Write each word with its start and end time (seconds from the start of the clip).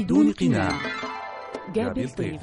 بدون 0.00 0.32
قناع. 0.32 0.80
جابي 1.74 2.04
الطيف 2.04 2.42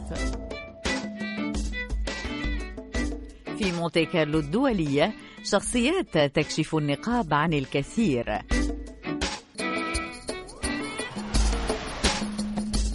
في 3.58 3.72
مونتي 3.72 4.06
كارلو 4.06 4.40
الدولية 4.40 5.14
شخصيات 5.43 6.17
تكشف 6.17 6.75
النقاب 6.75 7.33
عن 7.33 7.54
الكثير. 7.54 8.25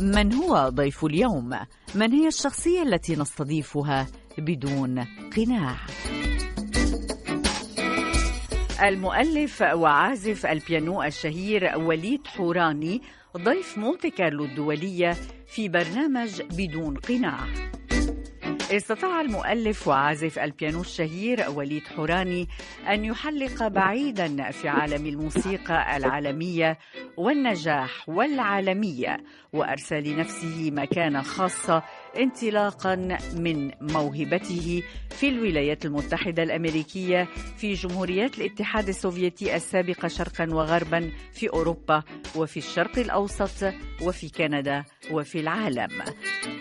من 0.00 0.32
هو 0.32 0.68
ضيف 0.68 1.04
اليوم؟ 1.04 1.50
من 1.94 2.13
هي 2.13 2.29
الشخصية 2.29 2.82
التي 2.82 3.17
نستضيفها 3.17 4.07
بدون 4.39 5.04
قناع؟ 5.36 5.76
المؤلف 8.83 9.62
وعازف 9.62 10.46
البيانو 10.46 11.03
الشهير 11.03 11.73
وليد 11.79 12.27
حوراني 12.27 13.03
ضيف 13.36 13.79
مونتي 13.79 14.11
كارلو 14.11 14.45
الدولية 14.45 15.17
في 15.46 15.68
برنامج 15.68 16.43
بدون 16.43 16.96
قناع. 16.96 17.39
استطاع 18.71 19.21
المؤلف 19.21 19.89
وعازف 19.89 20.39
البيانو 20.39 20.81
الشهير 20.81 21.50
وليد 21.50 21.82
حوراني 21.87 22.49
أن 22.89 23.04
يحلق 23.04 23.68
بعيدا 23.68 24.50
في 24.50 24.68
عالم 24.68 25.07
الموسيقى 25.07 25.96
العالمية 25.96 26.79
والنجاح 27.17 28.09
والعالمية 28.09 29.17
وأرسى 29.53 30.01
لنفسه 30.01 30.71
مكانة 30.71 31.23
خاصة 31.23 31.82
انطلاقا 32.19 32.94
من 33.36 33.70
موهبته 33.80 34.83
في 35.11 35.28
الولايات 35.28 35.84
المتحدة 35.84 36.42
الأمريكية 36.42 37.28
في 37.56 37.72
جمهوريات 37.72 38.39
الاتحاد 38.39 38.89
السوفيتي 38.89 39.56
السابقة 39.56 40.08
شرقا 40.08 40.47
وغربا 40.50 41.11
في 41.33 41.48
أوروبا 41.48 42.03
وفي 42.36 42.56
الشرق 42.56 42.98
الأوسط 42.98 43.75
وفي 44.03 44.28
كندا 44.28 44.84
وفي 45.11 45.41
العالم. 45.41 45.89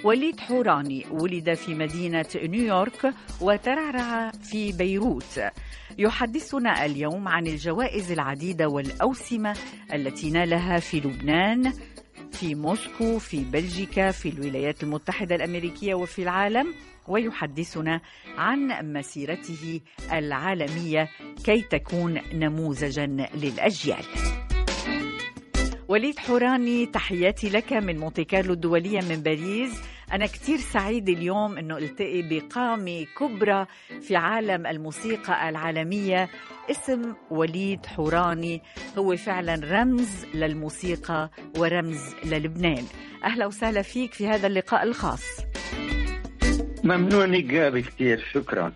وليد 0.03 0.39
حوراني 0.39 1.05
ولد 1.11 1.53
في 1.53 1.75
مدينة 1.75 2.25
نيويورك 2.35 3.13
وترعرع 3.41 4.31
في 4.31 4.71
بيروت. 4.71 5.39
يحدثنا 5.97 6.85
اليوم 6.85 7.27
عن 7.27 7.47
الجوائز 7.47 8.11
العديدة 8.11 8.67
والأوسمة 8.67 9.57
التي 9.93 10.29
نالها 10.29 10.79
في 10.79 10.99
لبنان 10.99 11.73
في 12.31 12.55
موسكو 12.55 13.19
في 13.19 13.43
بلجيكا 13.43 14.11
في 14.11 14.29
الولايات 14.29 14.83
المتحدة 14.83 15.35
الأمريكية 15.35 15.93
وفي 15.93 16.21
العالم 16.23 16.73
ويحدثنا 17.07 18.01
عن 18.37 18.93
مسيرته 18.93 19.81
العالمية 20.11 21.09
كي 21.45 21.61
تكون 21.61 22.21
نموذجا 22.33 23.05
للأجيال. 23.35 24.03
وليد 25.87 26.19
حوراني 26.19 26.85
تحياتي 26.85 27.49
لك 27.49 27.73
من 27.73 27.97
مونتي 27.99 28.23
كارلو 28.23 28.53
الدولية 28.53 28.99
من 29.01 29.15
باريس. 29.23 29.90
أنا 30.11 30.25
كتير 30.25 30.57
سعيد 30.57 31.09
اليوم 31.09 31.57
أنه 31.57 31.77
ألتقي 31.77 32.21
بقامة 32.21 33.05
كبرى 33.19 33.65
في 34.01 34.15
عالم 34.15 34.67
الموسيقى 34.67 35.49
العالمية 35.49 36.29
اسم 36.71 37.13
وليد 37.29 37.85
حوراني. 37.85 38.61
هو 38.97 39.15
فعلا 39.15 39.61
رمز 39.71 40.25
للموسيقى 40.33 41.29
ورمز 41.57 42.15
للبنان. 42.25 42.83
أهلا 43.23 43.45
وسهلا 43.45 43.81
فيك 43.81 44.13
في 44.13 44.27
هذا 44.27 44.47
اللقاء 44.47 44.83
الخاص. 44.83 45.23
ممنونك 46.83 47.43
جابي 47.43 47.81
كثير 47.81 48.25
شكرا. 48.33 48.73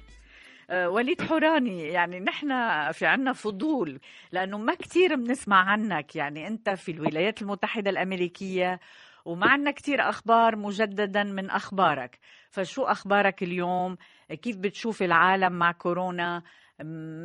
أه، 0.69 0.89
وليد 0.89 1.21
حوراني 1.21 1.83
يعني 1.83 2.19
نحن 2.19 2.47
في 2.91 3.05
عنا 3.05 3.33
فضول 3.33 3.99
لأنه 4.31 4.57
ما 4.57 4.75
كتير 4.75 5.15
بنسمع 5.15 5.57
عنك. 5.57 6.15
يعني 6.15 6.47
أنت 6.47 6.69
في 6.69 6.91
الولايات 6.91 7.41
المتحدة 7.41 7.89
الأمريكية 7.89 8.79
وما 9.25 9.47
عنا 9.47 9.71
كتير 9.71 10.09
أخبار 10.09 10.55
مجددا 10.55 11.23
من 11.23 11.49
أخبارك. 11.49 12.19
فشو 12.51 12.83
أخبارك 12.83 13.43
اليوم؟ 13.43 13.97
كيف 14.41 14.57
بتشوف 14.57 15.03
العالم 15.03 15.53
مع 15.53 15.71
كورونا؟ 15.71 16.41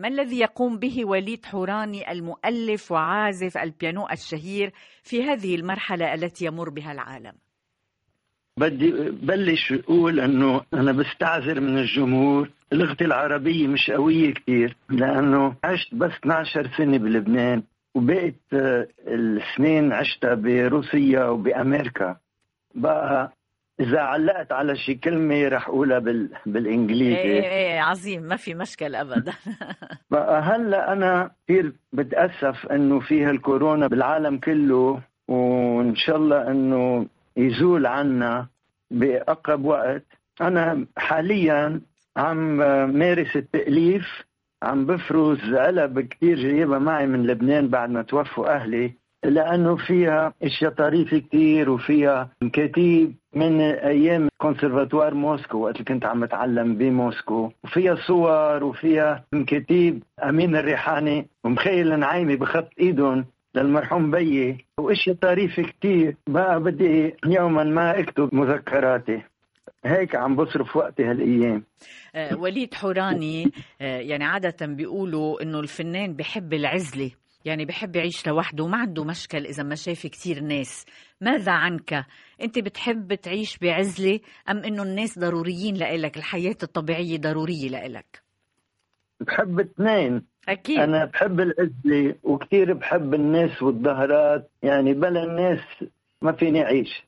ما 0.01 0.09
الذي 0.09 0.39
يقوم 0.39 0.79
به 0.79 1.05
وليد 1.05 1.45
حوراني 1.47 2.13
المؤلف 2.13 2.93
وعازف 2.93 3.59
البيانو 3.59 4.09
الشهير 4.13 4.73
في 5.03 5.23
هذه 5.23 5.55
المرحلة 5.55 6.15
التي 6.15 6.45
يمر 6.45 6.69
بها 6.69 6.93
العالم؟ 6.93 7.33
بدي 8.57 8.91
بلش 9.11 9.73
أقول 9.73 10.21
إنه 10.21 10.61
أنا 10.75 10.93
بستعذر 10.93 11.61
من 11.61 11.79
الجمهور. 11.79 12.51
لغتي 12.73 13.05
العربية 13.05 13.67
مش 13.67 13.91
قوية 13.91 14.35
كتير 14.35 14.77
لأنه 14.89 15.55
عشت 15.65 15.95
بس 15.95 16.11
12 16.11 16.71
سنة 16.79 16.99
بلبنان. 16.99 17.63
وبقيت 17.95 18.41
آه، 18.53 18.89
السنين 19.09 19.93
عشتها 19.93 20.35
بروسيا 20.35 21.25
وبأمريكا. 21.25 22.17
بقى 22.75 23.33
إذا 23.81 24.01
علقت 24.01 24.53
على 24.53 24.77
شي 24.77 24.95
كلمة 24.95 25.49
رح 25.49 25.69
أقولها 25.69 25.99
بال... 25.99 26.29
بالإنجليزي. 26.47 27.17
إيه 27.17 27.43
إيه 27.43 27.81
عظيم 27.81 28.23
ما 28.23 28.37
في 28.37 28.55
مشكل 28.55 28.95
أبدا. 28.95 29.33
بقى 30.11 30.43
هلأ 30.43 30.93
أنا 30.93 31.31
كثير 31.45 31.73
بتأسف 31.93 32.67
إنه 32.67 33.01
في 33.01 33.25
هالكورونا 33.25 33.87
بالعالم 33.87 34.39
كله 34.39 35.01
وإن 35.29 35.97
شاء 35.97 36.17
الله 36.17 36.51
إنه 36.51 37.07
يزول 37.37 37.87
عنا 37.87 38.47
بأقرب 38.91 39.65
وقت. 39.65 40.05
أنا 40.41 40.87
حاليا 40.97 41.81
عم 42.17 42.57
مارس 42.99 43.37
التأليف 43.37 44.07
عم 44.63 44.87
بفرز 44.87 45.55
علب 45.55 46.01
كثير 46.01 46.37
جايبها 46.37 46.79
معي 46.79 47.07
من 47.07 47.27
لبنان 47.27 47.69
بعد 47.69 47.91
ما 47.91 48.03
توفوا 48.03 48.55
أهلي 48.57 48.93
لأنه 49.25 49.77
فيها 49.77 50.33
أشياء 50.43 50.71
طريفة 50.73 51.19
كثير 51.19 51.71
وفيها 51.71 52.29
مكاتيب 52.43 53.13
من 53.35 53.61
أيام 53.61 54.29
كونسرفاتوار 54.39 55.15
موسكو 55.15 55.59
وقت 55.59 55.75
اللي 55.75 55.85
كنت 55.85 56.05
عم 56.05 56.21
بتعلم 56.21 56.75
بموسكو. 56.75 57.51
وفيها 57.65 57.95
صور 57.95 58.65
وفيها 58.65 59.25
مكاتيب 59.33 60.03
أمين 60.25 60.57
الريحاني 60.57 61.27
ومخيل 61.45 61.93
النعيمي 61.93 62.37
بخط 62.37 62.69
إيدهم 62.81 63.25
للمرحوم 63.55 64.11
بيي. 64.11 64.65
وأشياء 64.79 65.17
طريفة 65.17 65.63
كثير 65.63 66.17
بقى 66.29 66.61
بدي 66.61 67.15
يوما 67.27 67.65
ما 67.65 67.99
أكتب 68.01 68.35
مذكراتي. 68.35 69.23
هيك 69.85 70.17
عم 70.17 70.37
بصرف 70.37 70.77
وقتي 70.77 71.05
هالايام. 71.05 71.65
آه، 72.15 72.37
وليد 72.37 72.75
حوراني 72.75 73.53
آه، 73.81 74.01
يعني 74.01 74.25
عادة 74.25 74.67
بيقولوا 74.67 75.43
إنه 75.43 75.61
الفنان 75.61 76.15
بحب 76.17 76.53
العزلة 76.53 77.11
يعني 77.45 77.65
بحب 77.65 77.97
يعيش 77.97 78.27
لوحده 78.27 78.65
وما 78.65 78.77
عنده 78.77 79.05
مشكل 79.05 79.47
إذا 79.47 79.63
ما 79.63 79.75
شايف 79.75 80.07
كتير 80.07 80.41
ناس. 80.41 80.87
ماذا 81.21 81.53
عنك؟ 81.53 82.07
أنت 82.43 82.59
بتحب 82.59 83.15
تعيش 83.15 83.59
بعزلة 83.59 84.21
أم 84.51 84.59
أنه 84.59 84.83
الناس 84.83 85.19
ضروريين 85.19 85.75
لإلك 85.75 86.17
الحياة 86.17 86.57
الطبيعية 86.63 87.19
ضرورية 87.19 87.69
لإلك؟ 87.69 88.23
بحب 89.21 89.61
اثنين. 89.61 90.27
أكيد. 90.49 90.79
أنا 90.79 91.05
بحب 91.05 91.41
العزلة 91.41 92.15
وكثير 92.23 92.73
بحب 92.73 93.15
الناس 93.15 93.63
والظهرات 93.63 94.51
يعني 94.63 94.95
بلا 94.95 95.25
الناس 95.25 95.61
ما 96.23 96.33
فيني 96.33 96.63
أعيش. 96.63 97.03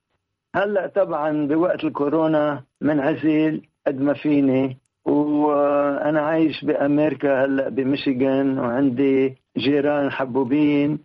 هلا 0.54 0.86
طبعا 0.86 1.46
بوقت 1.46 1.84
الكورونا 1.84 2.62
منعزل 2.80 3.62
قد 3.86 4.00
ما 4.00 4.14
فيني 4.14 4.76
وأنا 5.04 6.20
عايش 6.20 6.64
بأمريكا 6.64 7.44
هلا 7.44 7.68
بميشيغان 7.68 8.58
وعندي 8.58 9.36
جيران 9.56 10.10
حبوبين 10.10 10.98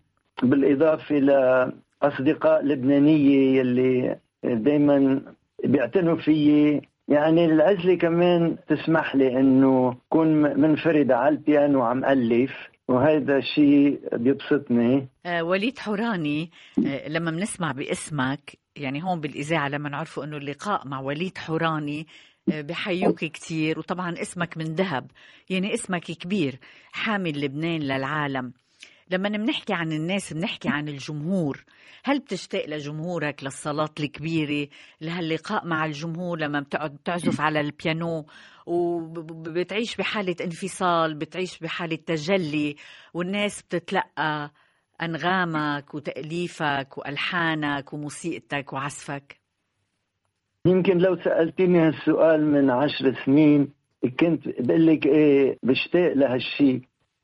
بالإضافة 0.43 1.15
لأصدقاء 1.15 2.65
لبنانية 2.65 3.59
يلي 3.59 4.17
دائما 4.43 5.21
بيعتنوا 5.63 6.15
فيي. 6.15 6.81
يعني 7.07 7.45
العزلة 7.45 7.95
كمان 7.95 8.55
تسمح 8.67 9.15
لي 9.15 9.39
إنه 9.39 9.97
اكون 10.11 10.27
منفرد 10.61 11.11
على 11.11 11.35
البيانو 11.35 11.79
وعم 11.79 12.05
ألف 12.05 12.51
وهذا 12.87 13.39
شيء 13.39 13.99
بيبسطني. 14.13 15.07
آه 15.25 15.43
وليد 15.43 15.79
حوراني 15.79 16.49
آه 16.87 17.09
لما 17.09 17.31
بنسمع 17.31 17.71
باسمك 17.71 18.57
يعني 18.77 19.03
هون 19.03 19.19
بالإذاعة 19.19 19.67
لما 19.69 19.89
نعرفوا 19.89 20.23
أنه 20.23 20.37
اللقاء 20.37 20.87
مع 20.87 20.99
وليد 20.99 21.37
حوراني 21.37 22.07
آه، 22.51 22.61
بحيوك 22.61 23.25
كتير 23.25 23.79
وطبعا 23.79 24.21
اسمك 24.21 24.57
من 24.57 24.65
ذهب 24.65 25.11
يعني 25.49 25.73
اسمك 25.73 26.03
كبير 26.03 26.59
حامل 26.91 27.41
لبنان 27.41 27.79
للعالم. 27.81 28.53
لما 29.11 29.29
بنحكي 29.29 29.73
عن 29.73 29.91
الناس 29.91 30.33
بنحكي 30.33 30.69
عن 30.69 30.87
الجمهور. 30.87 31.63
هل 32.03 32.19
بتشتاق 32.19 32.65
لجمهورك 32.69 33.43
للصلاة 33.43 33.89
الكبيرة 33.99 34.67
لهاللقاء 35.01 35.65
مع 35.65 35.85
الجمهور 35.85 36.39
لما 36.39 36.59
بتقعد 36.59 36.97
تعزف 37.05 37.41
على 37.41 37.59
البيانو 37.59 38.25
وبتعيش 38.65 39.95
بحالة 39.95 40.35
انفصال 40.41 41.13
بتعيش 41.15 41.59
بحالة 41.59 41.95
تجلي 41.95 42.75
والناس 43.13 43.61
بتتلقى؟ 43.61 44.51
أنغامك 45.01 45.93
وتأليفك 45.93 46.97
وألحانك 46.97 47.93
وموسيقتك 47.93 48.73
وعزفك؟ 48.73 49.39
يمكن 50.65 50.97
لو 50.97 51.15
سألتني 51.15 51.79
هالسؤال 51.79 52.45
من 52.45 52.69
عشر 52.69 53.15
سنين 53.25 53.67
كنت 54.19 54.47
بقول 54.59 54.87
لك 54.87 55.05
إيه 55.05 55.57
بشتاق 55.63 56.13
لهالشيء 56.13 56.81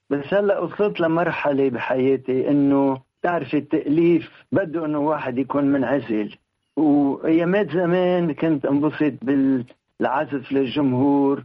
بس 0.10 0.34
هلأ 0.34 0.60
وصلت 0.60 1.00
لمرحلة 1.00 1.70
بحياتي 1.70 2.50
إنه 2.50 3.02
تعرفي 3.24 3.58
التأليف 3.58 4.30
بده 4.52 4.86
إنه 4.86 5.00
واحد 5.00 5.38
يكون 5.38 5.64
منعزل 5.66 6.36
وأيامات 6.78 7.72
زمان 7.72 8.34
كنت 8.34 8.66
انبسط 8.66 9.14
بالعزف 9.22 10.52
للجمهور 10.52 11.44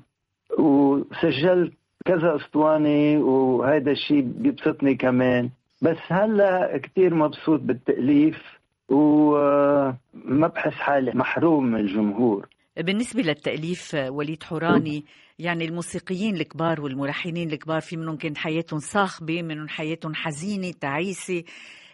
وسجلت 0.58 1.72
كذا 2.04 2.36
أسطوانة 2.36 3.25
وهذا 3.25 3.90
الشيء 3.90 4.20
بيبسطني 4.20 4.94
كمان. 4.94 5.50
بس 5.82 5.96
هلا 6.08 6.78
كثير 6.78 7.14
مبسوط 7.14 7.60
بالتأليف 7.60 8.58
وما 8.88 10.48
بحس 10.54 10.72
حالي 10.72 11.12
محروم 11.14 11.66
من 11.66 11.80
الجمهور. 11.80 12.48
بالنسبة 12.76 13.22
للتأليف 13.22 13.94
وليد 13.94 14.42
حوراني 14.42 15.04
يعني 15.38 15.64
الموسيقيين 15.64 16.36
الكبار 16.36 16.80
والملحنين 16.80 17.50
الكبار 17.50 17.80
في 17.80 17.96
منهم 17.96 18.16
كانت 18.16 18.38
حياتهم 18.38 18.78
صاخبة 18.78 19.42
منهم 19.42 19.69
حياتهم 19.69 20.14
حزينة 20.14 20.72
تعيسة. 20.80 21.44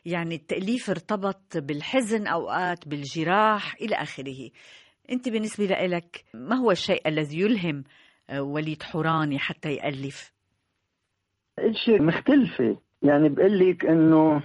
يعني 0.06 0.34
التأليف 0.34 0.90
ارتبط 0.90 1.56
بالحزن 1.56 2.26
أوقات 2.26 2.88
بالجراح 2.88 3.74
إلى 3.80 3.94
آخره. 3.94 4.50
أنت 5.10 5.28
بالنسبة 5.28 5.64
لك 5.64 6.24
ما 6.34 6.56
هو 6.56 6.70
الشيء 6.70 7.08
الذي 7.08 7.40
يلهم 7.40 7.84
وليد 8.38 8.82
حوراني 8.82 9.38
حتى 9.38 9.74
يألف؟ 9.74 10.32
الشيء 11.58 12.02
مختلفة. 12.02 12.76
يعني 13.04 13.28
بقول 13.28 13.58
لك 13.58 13.84
إنه 13.86 14.42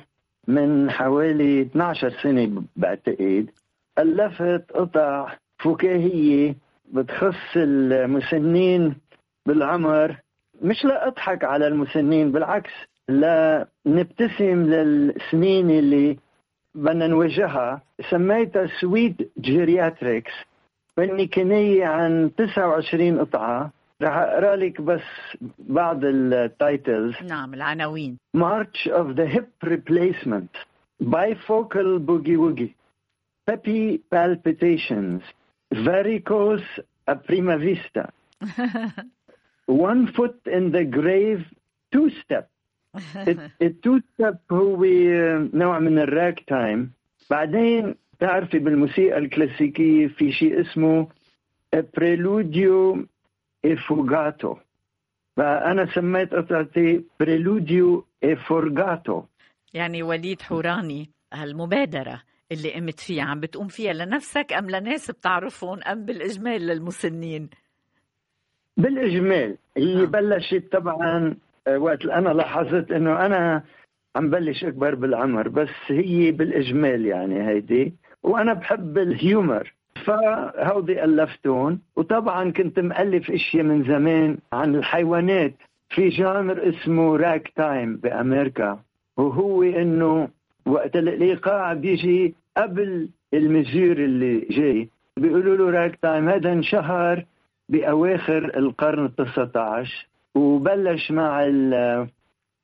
من 0.47 0.91
حوالي 0.91 1.61
12 1.61 2.09
سنة 2.23 2.63
بعتقد 2.75 3.49
ألفت 3.99 4.71
قطع 4.71 5.35
فكاهية 5.57 6.55
بتخص 6.93 7.55
المسنين 7.55 8.95
بالعمر 9.45 10.15
مش 10.61 10.85
لا 10.85 11.07
أضحك 11.07 11.43
على 11.43 11.67
المسنين 11.67 12.31
بالعكس 12.31 12.71
لنبتسم 13.09 14.63
للسنين 14.65 15.69
اللي 15.69 16.17
بدنا 16.75 17.07
نواجهها. 17.07 17.81
سميتها 18.11 18.67
Suite 18.81 19.31
Geriatrics 19.39 20.31
هي 20.97 21.27
كناية 21.27 21.85
عن 21.85 22.31
29 22.37 23.19
قطعة. 23.19 23.71
رح 24.01 24.17
اقرا 24.17 24.55
لك 24.55 24.81
بس 24.81 25.01
بعض 25.59 25.99
ال 26.05 26.21
titles 26.21 27.15
نعم 27.23 27.53
العناوين 27.53 28.17
March 28.37 28.87
of 28.87 29.15
the 29.15 29.27
Hip 29.35 29.69
Replacement 29.69 30.51
Bifocal 31.03 31.99
Boogie 32.07 32.37
Woogie 32.43 32.73
Peppy 33.49 33.97
Palpitations 34.11 35.21
Varicose 35.73 36.69
a 37.07 37.15
Prima 37.15 37.57
Vista 37.57 38.09
One 39.67 40.07
Foot 40.15 40.39
in 40.57 40.71
the 40.71 40.83
Grave 40.85 41.43
Two 41.93 42.09
Step 42.23 42.49
ال 43.61 43.71
Two 43.71 43.99
Step 43.99 44.37
هو 44.51 44.83
نوع 45.53 45.79
من 45.79 45.99
ال 45.99 46.39
ragtime 46.47 46.91
بعدين 47.29 47.95
تعرفي 48.19 48.59
بالموسيقى 48.59 49.17
الكلاسيكية 49.17 50.07
في 50.07 50.31
شيء 50.31 50.61
اسمه 50.61 51.07
Preludio 51.97 53.05
e 53.65 53.78
Fugato 53.78 54.55
فأنا 55.37 55.85
سميت 55.95 56.33
قطعتي 56.33 57.05
Preludio 57.19 58.05
e 58.23 58.36
Forgato 58.36 59.23
يعني 59.73 60.03
وليد 60.03 60.41
حوراني 60.41 61.09
هالمبادرة 61.33 62.21
اللي 62.51 62.73
قمت 62.73 62.99
فيها 62.99 63.23
عم 63.23 63.39
بتقوم 63.39 63.67
فيها 63.67 63.93
لنفسك 63.93 64.53
أم 64.53 64.69
لناس 64.69 65.11
بتعرفهم 65.11 65.79
أم 65.83 66.05
بالإجمال 66.05 66.61
للمسنين؟ 66.61 67.49
بالإجمال. 68.77 69.57
هي 69.77 70.03
آه. 70.03 70.05
بلشت 70.05 70.71
طبعا 70.71 71.37
آه، 71.67 71.77
وقت 71.77 72.05
أنا 72.05 72.29
لاحظت 72.29 72.91
إنه 72.91 73.25
أنا 73.25 73.63
عم 74.15 74.29
بلش 74.29 74.63
أكبر 74.63 74.95
بالعمر 74.95 75.47
بس 75.47 75.69
هي 75.87 76.31
بالإجمال 76.31 77.05
يعني 77.05 77.47
هيدي. 77.47 77.93
وأنا 78.23 78.53
بحب 78.53 78.97
ال 78.97 79.08
humor. 79.08 79.73
فهودي 79.99 81.03
ألفتون. 81.03 81.79
وطبعا 81.95 82.51
كنت 82.51 82.79
مؤلف 82.79 83.31
إشياء 83.31 83.63
من 83.63 83.83
زمان 83.83 84.37
عن 84.53 84.75
الحيوانات. 84.75 85.53
في 85.89 86.09
genre 86.09 86.69
اسمه 86.69 87.17
ragtime 87.17 87.95
بأمريكا. 87.95 88.79
وهو 89.17 89.63
إنه 89.63 90.27
وقت 90.65 90.95
الايقاع 90.95 91.73
بيجي 91.73 92.35
قبل 92.57 93.09
ال 93.33 93.41
measure 93.41 93.97
اللي 93.97 94.39
جاي. 94.39 94.89
بيقولوا 95.17 95.57
له 95.57 95.79
ragtime 95.79 96.29
هذا 96.29 96.53
انشهر 96.53 97.25
بأواخر 97.69 98.57
القرن 98.57 99.05
ال 99.05 99.15
19 99.15 100.07
وبلش 100.35 101.11
مع 101.11 101.45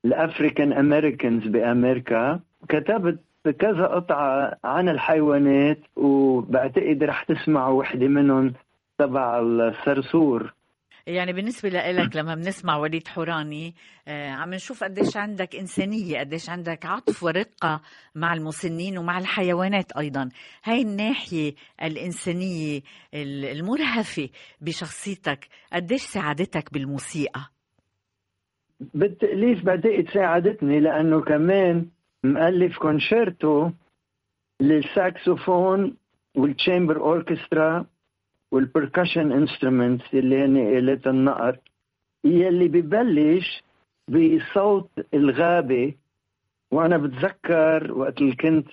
ال 0.06 0.14
African 0.14 0.74
Americans 0.74 1.48
بأمريكا. 1.48 2.40
كتبت 2.70 3.20
كذا 3.52 3.86
قطعة 3.88 4.58
عن 4.64 4.90
الحيوانات 4.90 5.80
وبعتقد 5.96 7.04
رح 7.04 7.24
تسمعوا 7.24 7.80
وحدة 7.80 8.08
منهم 8.08 8.54
تبع 8.98 9.40
الصرصور 9.40 10.54
يعني 11.08 11.34
بالنسبة 11.34 11.70
لك 11.70 12.16
لما 12.16 12.36
بنسمع 12.36 12.78
وليد 12.78 13.08
حوراني 13.08 13.76
آه، 14.08 14.30
عم 14.30 14.54
نشوف 14.54 14.84
قديش 14.84 15.18
عندك 15.18 15.56
إنسانية 15.56 16.20
قديش 16.20 16.50
عندك 16.50 16.86
عطف 16.86 17.24
ورقة 17.24 17.82
مع 18.16 18.34
المسنين 18.34 18.98
ومع 18.98 19.18
الحيوانات 19.18 19.92
أيضا. 19.92 20.30
هاي 20.64 20.82
الناحية 20.82 21.54
الإنسانية 21.84 22.82
المرهفة 23.14 24.30
بشخصيتك 24.62 25.48
قديش 25.74 26.02
ساعدتك 26.02 26.74
بالموسيقى؟ 26.74 27.42
بالتأليف 28.80 29.64
بعتقد 29.64 30.10
ساعدتني 30.14 30.80
لأنه 30.80 31.22
كمان 31.22 31.86
مؤلف 32.34 32.78
كونشيرتو 32.78 33.70
للساكسوفون 34.62 35.96
وال 36.38 36.51
chamber 36.51 36.98
orchestra 37.00 37.86
وال 38.52 38.65
percussion 38.65 39.32
instruments 39.32 40.14
اللي 40.14 40.46
هن 40.46 40.58
آلات 40.58 41.08
النقر 41.08 41.58
يلي 42.24 42.68
ببلش 42.68 43.64
بصوت 44.08 44.90
الغابة 45.14 45.94
وأنا 46.72 46.98
بتذكر 46.98 47.92
وقت 47.94 48.22
اللي 48.22 48.36
كنت 48.36 48.68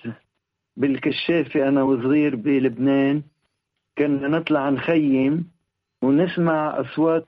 بالكشافة 0.77 1.67
أنا 1.67 1.83
وصغير 1.83 2.35
بلبنان 2.35 3.23
كنا 3.97 4.27
نطلع 4.27 4.69
نخيم 4.69 5.47
ونسمع 6.03 6.79
أصوات 6.81 7.27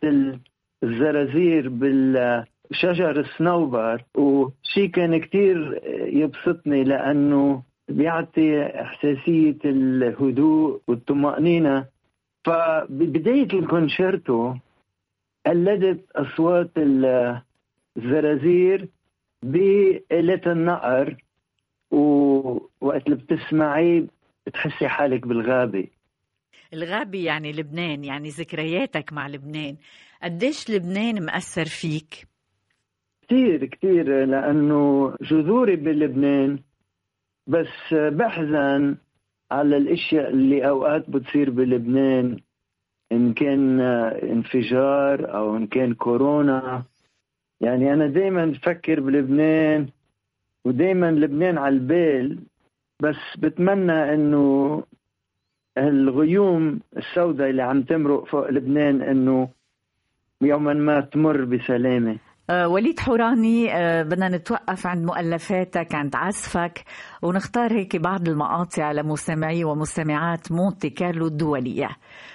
الزرازير 0.83 1.69
بال 1.69 2.45
شجر 2.71 3.19
الصنوبر 3.19 4.03
وشي 4.15 4.87
كان 4.87 5.19
كتير 5.19 5.81
يبسطني 6.13 6.83
لأنه 6.83 7.63
بيعطي 7.89 8.61
إحساسية 8.65 9.57
الهدوء 9.65 10.81
والطمأنينة. 10.87 11.85
فببداية 12.45 13.53
الكونشيرتو 13.53 14.53
قلدت 15.45 16.11
أصوات 16.15 16.71
الزرازير 17.97 18.87
بآلة 19.43 20.41
النقر 20.51 21.15
ووقت 21.91 23.05
اللي 23.07 23.15
بتسمعي 23.15 24.07
بتحسي 24.47 24.87
حالك 24.87 25.27
بالغابة. 25.27 25.87
الغابة 26.73 27.23
يعني 27.23 27.51
لبنان 27.51 28.03
يعني 28.03 28.29
ذكرياتك 28.29 29.13
مع 29.13 29.27
لبنان. 29.27 29.75
قديش 30.23 30.69
لبنان 30.69 31.25
مأثر 31.25 31.65
فيك؟ 31.65 32.27
كثير 33.27 33.65
كثير 33.65 34.25
لأنه 34.25 35.13
جذوري 35.21 35.75
بلبنان 35.75 36.59
بس 37.47 37.93
بحزن 37.93 38.95
على 39.51 39.77
الأشياء 39.77 40.29
اللي 40.29 40.69
أوقات 40.69 41.09
بتصير 41.09 41.49
بلبنان 41.49 42.37
إن 43.11 43.33
كان 43.33 43.79
انفجار 44.31 45.35
أو 45.35 45.57
إن 45.57 45.67
كان 45.67 45.93
كورونا. 45.93 46.83
يعني 47.61 47.93
أنا 47.93 48.07
دائما 48.07 48.45
بفكر 48.45 48.99
بلبنان 48.99 49.87
ودائما 50.65 51.11
لبنان 51.11 51.57
على 51.57 51.75
البال 51.75 52.39
بس 53.01 53.37
بتمنى 53.37 54.13
إنه 54.13 54.83
الغيوم 55.77 56.79
السوداء 56.97 57.49
اللي 57.49 57.61
عم 57.63 57.81
تمرق 57.81 58.25
فوق 58.25 58.49
لبنان 58.49 59.01
إنه 59.01 59.49
يوما 60.41 60.73
ما 60.73 60.99
تمر 61.01 61.45
بسلامة. 61.45 62.17
وليد 62.49 62.99
حوراني 62.99 63.73
آه، 63.73 64.03
بدنا 64.03 64.29
نتوقف 64.29 64.87
عند 64.87 65.05
مؤلفاتك 65.05 65.95
عند 65.95 66.15
عزفك 66.15 66.85
ونختار 67.21 67.73
هيك 67.73 67.95
بعض 67.95 68.27
المقاطع 68.27 68.91
لمستمعي 68.91 69.63
ومستمعات 69.63 70.51
مونتي 70.51 70.89
كارلو 70.89 71.27
الدولية. 71.27 71.89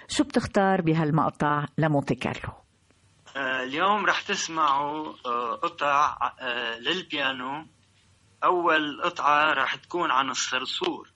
شو 0.08 0.24
بتختار 0.24 0.80
بهالمقطع 0.80 1.64
لمونتي 1.78 2.14
كارلو؟ 2.14 2.52
آه، 3.36 3.62
اليوم 3.62 4.06
رح 4.06 4.22
تسمعوا 4.22 5.12
قطع 5.62 6.16
للبيانو. 6.80 7.66
أول 8.44 9.02
قطعة 9.04 9.52
رح 9.52 9.74
تكون 9.74 10.10
عن 10.10 10.30
الصرصور. 10.30 11.12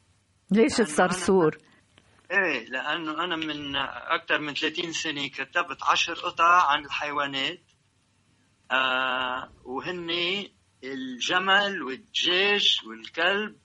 ليش 0.51 0.81
الصرصور؟ 0.81 1.59
إيه 2.31 2.69
لأنه 2.69 3.25
أنا 3.25 3.37
من 3.37 3.77
أكثر 4.09 4.39
من 4.39 4.55
30 4.55 4.93
سنة 4.93 5.29
كتبت 5.29 5.83
عشر 5.91 6.15
قطع 6.15 6.71
عن 6.73 6.85
الحيوانات. 6.85 7.61
آه 8.79 9.53
وهن 9.65 10.11
الجمل 10.85 11.83
والدجاج 11.83 12.81
والكلب 12.87 13.57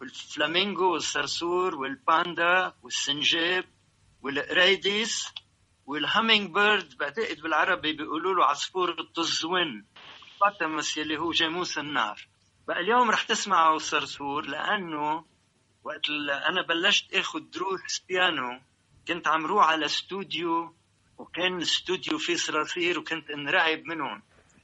والفلامينغو 0.00 0.92
والصرصور 0.92 1.74
والباندا 1.74 2.72
والسنجاب 2.82 3.64
والقريديس 4.22 5.28
وال 5.86 6.54
hummingbird 6.54 6.96
بعتقد 6.98 7.40
بالعربي 7.40 7.92
بيقولوا 7.92 8.34
له 8.34 8.44
عصفور 8.44 9.00
الطنون 9.00 9.84
hippopotamus 10.40 10.96
يلي 10.96 11.18
هو 11.18 11.30
جاموس 11.30 11.78
النهر. 11.78 12.26
بقى 12.68 12.80
اليوم 12.80 13.10
رح 13.10 13.22
تسمعوا 13.22 13.76
الصرصور 13.76 14.46
لأنه 14.46 15.24
وقت 15.84 16.10
أنا 16.48 16.62
بلشت 16.62 17.14
آخذ 17.14 17.40
دروس 17.40 17.98
بيانو. 18.08 18.60
كنت 19.08 19.28
عم 19.28 19.46
روح 19.46 19.66
على 19.68 19.86
استوديو 19.86 20.74
وكان 21.18 21.56
الاستوديو 21.56 22.18
فيه 22.18 22.36
صراصير 22.36 22.98
وكنت 22.98 23.30
انرعب 23.30 23.82
منهم. 23.84 24.22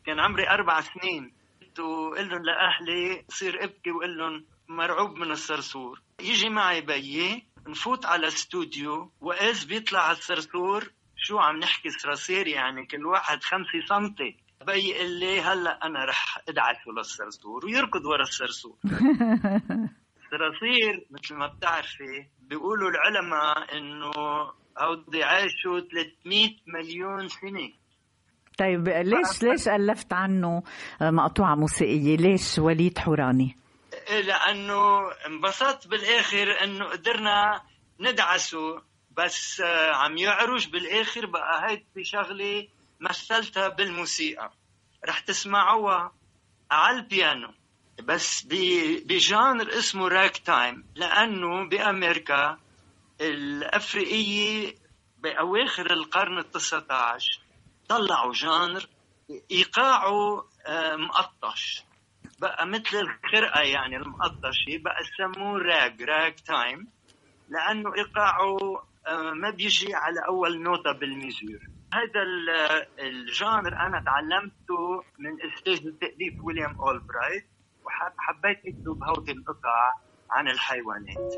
كان 0.09 0.21
عمري 0.21 0.49
أربع 0.49 0.81
سنين. 0.81 1.33
كنت 1.61 1.81
أقول 1.81 2.29
لهم 2.29 2.43
لأهلي 2.43 3.25
صير 3.29 3.65
أبكي 3.65 3.91
واقول 3.91 4.19
لهم 4.19 4.45
مرعوب 4.69 5.19
من 5.19 5.31
الصرصور. 5.31 6.01
يجي 6.21 6.49
معي 6.49 6.81
بيي 6.81 7.47
نفوت 7.67 8.07
على 8.07 8.27
استوديو 8.29 9.13
واذ 9.21 9.67
بيطلع 9.67 10.11
الصرصور 10.11 10.91
شو 11.17 11.39
عم 11.39 11.57
نحكي 11.57 11.91
صراصير 11.91 12.47
يعني 12.47 12.87
كل 12.87 13.07
واحد 13.07 13.43
خمسة 13.43 13.87
سنتي. 13.89 14.37
بي 14.67 14.89
يقول 14.89 15.11
لي 15.11 15.41
هلأ 15.41 15.87
أنا 15.87 16.05
رح 16.05 16.39
ادعسه 16.49 16.91
للصرصور 16.97 17.67
ويركض 17.67 18.05
ورا 18.05 18.23
الصرصور. 18.23 18.77
الصراصير 20.23 21.07
مثل 21.11 21.35
ما 21.35 21.47
بتعرفي 21.47 22.27
بيقولوا 22.41 22.91
العلماء 22.91 23.77
إنه 23.77 24.13
هودي 24.79 25.25
عاشوا 25.25 25.81
300 25.81 26.51
مليون 26.67 27.29
سنة. 27.29 27.73
طيب 28.59 28.89
ليش 28.89 29.43
ليش 29.43 29.69
ألفت 29.69 30.13
عنه 30.13 30.63
مقطوعة 31.01 31.55
موسيقية؟ 31.55 32.17
ليش 32.17 32.59
وليد 32.59 32.99
حوراني؟ 32.99 33.57
إيه، 34.11 34.21
لأنه 34.21 35.01
انبسطت 35.27 35.89
بالآخر 35.89 36.65
إنه 36.65 36.85
قدرنا 36.85 37.63
ندعسه 38.01 38.83
بس 39.17 39.61
آه، 39.61 39.95
عم 39.95 40.17
يعرج 40.19 40.69
بالآخر 40.71 41.27
بقى 41.27 41.71
هيدي 41.71 42.05
شغلة 42.05 42.69
مثلتها 43.01 43.69
بالموسيقى. 43.69 44.51
رح 45.09 45.19
تسمعوها 45.19 46.13
على 46.71 46.97
البيانو 46.97 47.49
بس 48.05 48.47
بجانر 49.05 49.69
اسمه 49.79 50.09
راك 50.09 50.37
تايم 50.37 50.85
لأنه 50.95 51.69
بأمريكا 51.69 52.59
الأفريقية 53.21 54.75
بأواخر 55.19 55.91
القرن 55.93 56.43
ال19 56.43 57.39
طلعوا 57.89 58.33
genre 58.33 58.87
ايقاعه 59.51 60.45
آه، 60.67 60.97
مقطش. 60.97 61.85
بقى 62.41 62.67
مثل 62.67 62.97
الخرقة 62.97 63.61
يعني 63.61 63.97
المقطشة 63.97 64.79
بقى 64.85 64.97
سموه 65.19 65.59
rag 65.59 66.03
ragtime. 66.03 66.89
لأنه 67.49 67.95
إيقاعه 67.95 68.59
آه، 69.07 69.31
ما 69.33 69.51
بيجي 69.51 69.95
على 69.95 70.21
أول 70.29 70.63
نوتة 70.63 70.93
بال 70.93 71.06
measure. 71.06 71.61
هذا 71.95 72.23
الجانر 72.99 73.77
أنا 73.77 74.03
تعلمته 74.07 75.03
من 75.19 75.31
أستاذ 75.53 75.87
التأليف 75.87 76.35
ويليام 76.45 76.81
أولبرايت 76.81 77.47
وحبيت 77.85 78.59
اكتب 78.59 79.03
هودي 79.05 79.33
القطع 79.33 79.93
عن 80.31 80.49
الحيوانات. 80.49 81.35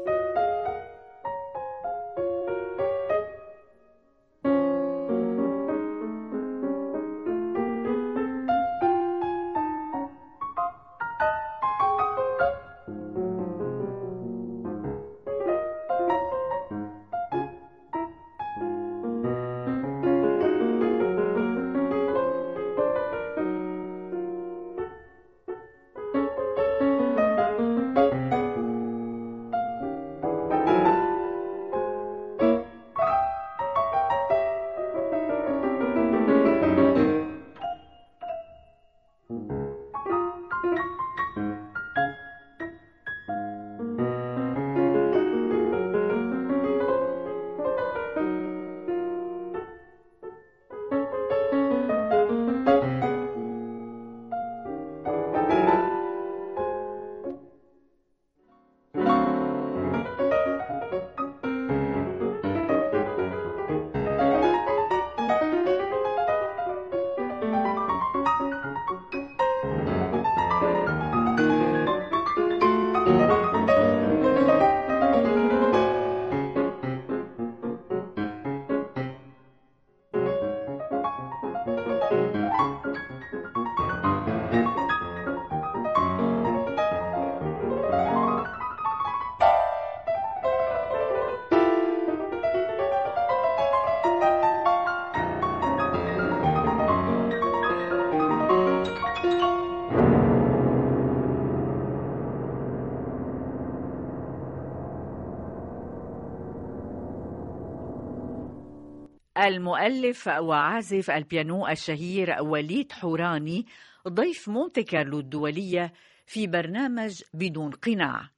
المؤلف 109.41 110.27
وعازف 110.27 111.11
البيانو 111.11 111.67
الشهير 111.69 112.37
وليد 112.41 112.93
حوراني 112.93 113.67
ضيف 114.09 114.49
مونتي 114.49 114.83
كارلو 114.83 115.19
الدولية 115.19 115.93
في 116.27 116.47
برنامج 116.47 117.23
بدون 117.35 117.71
قناع. 117.71 118.31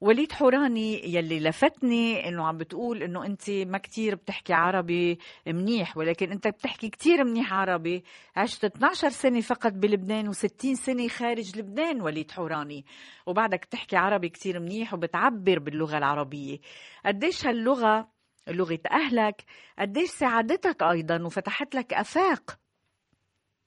وليد 0.00 0.32
حوراني 0.32 1.14
يلي 1.14 1.40
لفتني 1.40 2.28
إنه 2.28 2.46
عم 2.46 2.56
بتقول 2.58 3.02
إنه 3.02 3.26
أنت 3.26 3.50
ما 3.50 3.78
كتير 3.78 4.14
بتحكي 4.14 4.52
عربي 4.52 5.18
منيح 5.46 5.96
ولكن 5.96 6.32
أنت 6.32 6.48
بتحكي 6.48 6.88
كتير 6.88 7.24
منيح 7.24 7.52
عربي. 7.52 8.04
عشت 8.36 8.64
12 8.64 9.08
سنة 9.08 9.40
فقط 9.40 9.72
بلبنان 9.72 10.32
و60 10.32 10.72
سنة 10.74 11.08
خارج 11.08 11.58
لبنان 11.58 12.00
وليد 12.00 12.30
حوراني. 12.30 12.84
وبعدك 13.26 13.66
بتحكي 13.66 13.96
عربي 13.96 14.28
كتير 14.28 14.60
منيح 14.60 14.94
وبتعبر 14.94 15.58
باللغة 15.58 15.98
العربية. 15.98 16.58
قديش 17.06 17.46
هاللغة 17.46 18.17
لغة 18.50 18.78
أهلك. 18.90 19.42
قديش 19.78 20.08
ساعدتك 20.10 20.82
أيضا 20.82 21.22
وفتحت 21.22 21.74
لك 21.74 21.92
أفاق؟ 21.94 22.58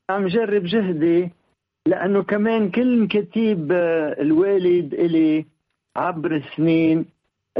عم 0.09 0.27
جرب 0.27 0.63
جهدي 0.63 1.29
لأنه 1.85 2.23
كمان 2.23 2.71
كل 2.71 3.07
كتيب 3.07 3.71
آه، 3.71 4.21
الوالد 4.21 4.93
إلي 4.93 5.45
عبر 5.95 6.35
السنين 6.35 7.05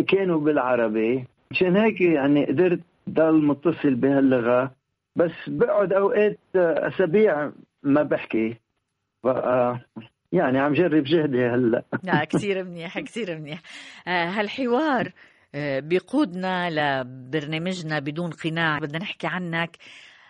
كانوا 0.07 0.39
بالعربي. 0.39 1.25
مشان 1.51 1.77
هيك 1.77 2.01
يعني 2.01 2.45
قدرت 2.45 2.79
ضل 3.09 3.45
متصل 3.45 3.95
بهاللغة. 3.95 4.71
بس 5.15 5.31
بقعد 5.47 5.93
أوقات 5.93 6.39
آه، 6.55 6.87
أسابيع 6.87 7.51
ما 7.83 8.03
بحكي. 8.03 8.55
بقى 9.23 9.79
يعني 10.31 10.59
عم 10.59 10.73
جرب 10.73 11.03
جهدي 11.03 11.45
هلأ. 11.45 11.83
لا 12.03 12.23
كثير 12.23 12.63
منيح 12.63 12.99
كثير 12.99 13.39
منيح. 13.39 13.61
آه، 14.07 14.25
هالحوار 14.25 15.11
آه، 15.55 15.79
بيقودنا 15.79 16.69
لبرنامجنا 16.69 17.99
بدون 17.99 18.31
قناع. 18.31 18.79
بدنا 18.79 18.99
نحكي 18.99 19.27
عنك. 19.27 19.77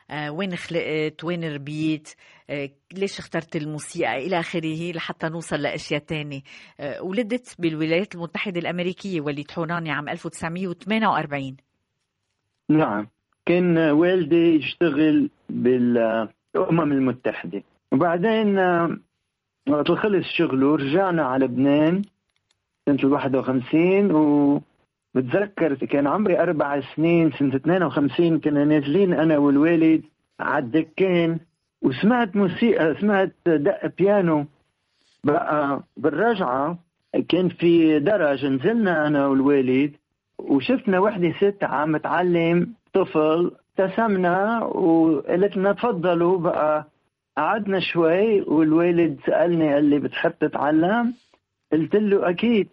آه، 0.09 0.31
وين 0.31 0.55
خلقت؟ 0.55 1.23
وين 1.23 1.53
ربيت؟ 1.53 2.15
آه، 2.49 2.69
ليش 2.93 3.19
اخترت 3.19 3.55
الموسيقى؟ 3.55 4.27
إلى 4.27 4.39
آخره 4.39 4.91
لحتى 4.91 5.29
نوصل 5.29 5.61
لأشياء 5.61 5.99
تانية. 5.99 6.41
ولدت 7.01 7.55
بالولايات 7.59 8.15
المتحدة 8.15 8.59
الأمريكية 8.59 9.21
وليد 9.21 9.51
حوراني 9.51 9.91
عام 9.91 10.09
1948 10.09 11.57
نعم. 12.69 13.07
كان 13.45 13.77
والدي 13.77 14.55
يشتغل 14.55 15.29
بالأمم 15.49 16.91
المتحدة. 16.91 17.63
وبعدين 17.91 18.59
وقت 19.69 19.91
خلص 19.91 20.25
شغله 20.37 20.75
رجعنا 20.75 21.23
على 21.23 21.45
لبنان 21.45 22.01
سنة 22.85 22.99
ال 23.03 23.13
51 23.13 24.11
وبتذكر 25.15 25.73
كان 25.73 26.07
عمري 26.07 26.39
أربع 26.39 26.81
سنين 26.95 27.31
سنة 27.31 27.55
52 27.55 28.39
كنا 28.39 28.65
نازلين 28.65 29.13
أنا 29.13 29.37
والوالد 29.37 30.01
على 30.39 30.63
الدكان 30.65 31.39
وسمعت 31.81 32.35
موسيقى 32.35 32.95
سمعت 33.01 33.33
دق 33.45 33.91
بيانو 33.97 34.45
بقى 35.23 35.83
بالرجعة 35.97 36.77
كان 37.29 37.49
في 37.49 37.99
درج 37.99 38.45
نزلنا 38.45 39.07
أنا 39.07 39.27
والوالد 39.27 39.91
وشفنا 40.39 40.99
وحدة 40.99 41.31
ست 41.37 41.63
عم 41.63 41.97
تعلم 41.97 42.73
طفل 42.93 43.51
ابتسمنا 43.79 44.63
وقالت 44.63 45.57
لنا 45.57 45.73
تفضلوا 45.73 46.37
بقى 46.39 46.87
قعدنا 47.37 47.79
شوي 47.79 48.41
والوالد 48.41 49.19
سألني 49.25 49.73
قال 49.73 49.83
لي 49.85 49.99
بتحب 49.99 50.33
تتعلم؟ 50.39 51.13
قلت 51.71 51.95
له 51.95 52.29
أكيد 52.29 52.67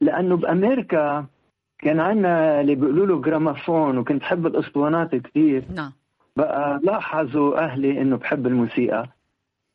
لأنه 0.00 0.36
بأمريكا 0.36 1.26
كان 1.78 2.00
عندنا 2.00 2.60
اللي 2.60 2.74
بيقولوا 2.74 3.06
له 3.06 3.20
جرامافون 3.20 3.98
وكنت 3.98 4.22
حب 4.22 4.46
الاسطوانات 4.46 5.14
كثير 5.14 5.64
نعم 5.74 5.92
بقى 6.36 6.80
لاحظوا 6.82 7.64
أهلي 7.64 8.00
إنه 8.02 8.16
بحب 8.16 8.46
الموسيقى 8.46 9.08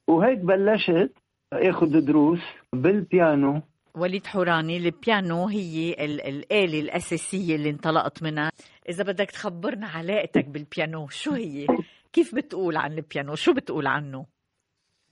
وهيك 0.08 0.40
بلشت 0.40 1.12
أخذ 1.54 2.00
دروس 2.06 2.40
بالبيانو 2.74 3.62
وليد 3.96 4.26
حوراني 4.28 4.78
البيانو 4.78 5.48
هي 5.48 5.94
ال- 6.06 6.22
الآلة 6.22 6.80
الأساسية 6.80 7.56
اللي 7.56 7.70
انطلقت 7.70 8.24
منها 8.24 8.52
إذا 8.90 9.04
بدك 9.04 9.32
تخبرنا 9.32 9.88
علاقتك 9.88 10.46
بالبيانو 10.46 11.08
شو 11.08 11.32
هي؟ 11.32 11.68
كيف 12.14 12.36
بتقول 12.36 12.78
عن 12.78 12.94
البيانو؟ 12.94 13.36
شو 13.36 13.54
بتقول 13.54 13.88
عنه؟ 13.88 14.26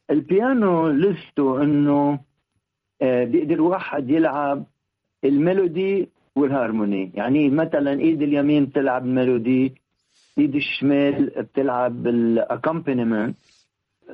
البيانو 0.10 0.88
لذته 0.90 1.62
إنه 1.64 2.20
آه، 3.02 3.24
بيقدر 3.24 3.62
واحد 3.62 4.10
يلعب 4.10 4.66
ال 5.26 5.38
melody 5.38 6.10
والهارموني. 6.36 7.12
يعني 7.14 7.50
مثلا 7.50 8.00
إيد 8.00 8.22
اليمين 8.22 8.66
بتلعب 8.66 9.06
melody 9.06 9.74
إيد 10.38 10.56
الشمال 10.56 11.26
بتلعب 11.38 12.08
ال 12.08 12.17
accompaniment 12.17 13.36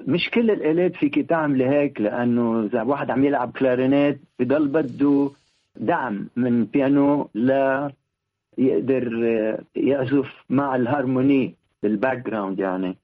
مش 0.08 0.30
كل 0.30 0.52
الآلات 0.52 0.96
فيك 0.96 1.20
تعملي 1.30 1.66
هيك 1.66 2.02
لأنه 2.02 2.66
إذا 2.66 2.82
واحد 2.82 3.12
عم 3.12 3.26
يلعب 3.26 3.52
كلارينيت 3.52 4.20
بضل 4.40 4.68
بده 4.68 5.32
دعم 5.76 6.30
من 6.36 6.66
بيانو 6.66 7.30
لا 7.34 7.92
يقدر 8.58 9.10
يعزف 9.76 10.30
مع 10.50 10.76
الهارموني 10.76 11.56
بال 11.84 12.26
background 12.26 12.60
يعني. 12.60 12.98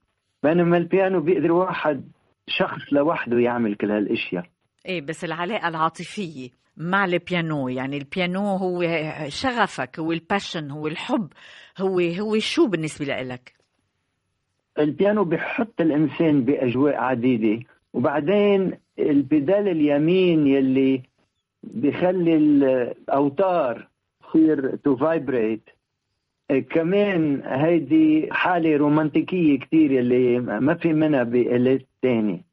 بينما 0.43 0.77
البيانو 0.77 1.21
بيقدر 1.21 1.51
واحد 1.51 2.03
شخص 2.47 2.81
لوحده 2.91 3.39
يعمل 3.39 3.75
كل 3.75 3.91
هالأشياء. 3.91 4.45
إيه 4.85 5.01
بس 5.01 5.23
العلاقة 5.23 5.67
العاطفية. 5.67 6.49
مع 6.77 7.05
البيانو. 7.05 7.69
يعني 7.69 7.97
البيانو 7.97 8.41
هو 8.41 8.83
شغفك 9.27 9.99
هو 9.99 10.11
ال 10.11 10.19
passion 10.19 10.71
هو 10.71 10.87
الحب 10.87 11.27
هو 11.77 11.99
هو 11.99 12.39
شو 12.39 12.67
بالنسبة 12.67 13.05
لك؟ 13.05 13.53
البيانو 14.79 15.23
بيحط 15.23 15.81
الإنسان 15.81 16.43
بأجواء 16.43 16.95
عديدة. 16.95 17.65
وبعدين 17.93 18.71
ال 18.99 19.11
pedal 19.11 19.67
اليمين 19.67 20.47
يلي 20.47 21.01
بخلي 21.63 22.35
الأوتار 22.35 23.87
تصير 24.21 24.75
to 24.75 24.95
vibrate 24.95 25.69
كمان 26.69 27.41
هيدي 27.45 28.27
حالة 28.31 28.77
رومانتيكية 28.77 29.59
كثير 29.59 29.91
يلي 29.91 30.39
ما 30.39 30.73
في 30.75 30.93
منها 30.93 31.23
بآلات 31.23 31.85
تانية 32.01 32.52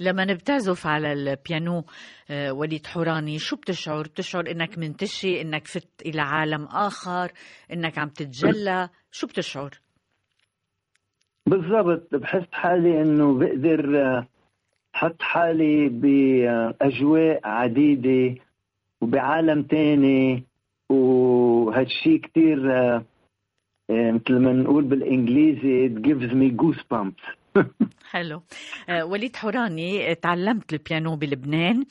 لما 0.00 0.24
بتعزف 0.24 0.86
على 0.86 1.12
البيانو 1.12 1.84
آه، 2.30 2.52
وليد 2.52 2.86
حوراني 2.86 3.38
شو 3.38 3.56
بتشعر؟ 3.56 4.02
بتشعر 4.02 4.50
إنك 4.50 4.78
منتشي 4.78 5.40
إنك 5.40 5.66
فت 5.66 6.02
إلى 6.06 6.20
عالم 6.20 6.64
آخر 6.64 7.32
إنك 7.72 7.98
عم 7.98 8.08
تتجلى 8.08 8.88
شو 9.10 9.26
بتشعر؟ 9.26 9.70
بالضبط 11.46 12.14
بحس 12.14 12.46
حالي 12.52 13.02
إنه 13.02 13.38
بقدر 13.38 14.00
آه، 14.02 14.26
حط 14.92 15.22
حالي 15.22 15.88
بأجواء 15.88 17.40
عديدة 17.44 18.40
وبعالم 19.00 19.62
تاني 19.62 20.44
وهالشي 20.90 22.18
كتير 22.18 22.72
آه، 22.72 23.04
مثل 23.90 24.38
ما 24.38 24.52
نقول 24.52 24.84
بالإنجليزي 24.84 25.88
it 25.88 26.02
gives 26.02 26.32
me 26.32 26.62
goosebumps 26.62 27.36
حلو. 28.10 28.42
آه، 28.88 29.04
وليد 29.04 29.36
حوراني 29.36 30.10
آه، 30.10 30.14
تعلمت 30.14 30.72
البيانو 30.72 31.16
بلبنان 31.16 31.84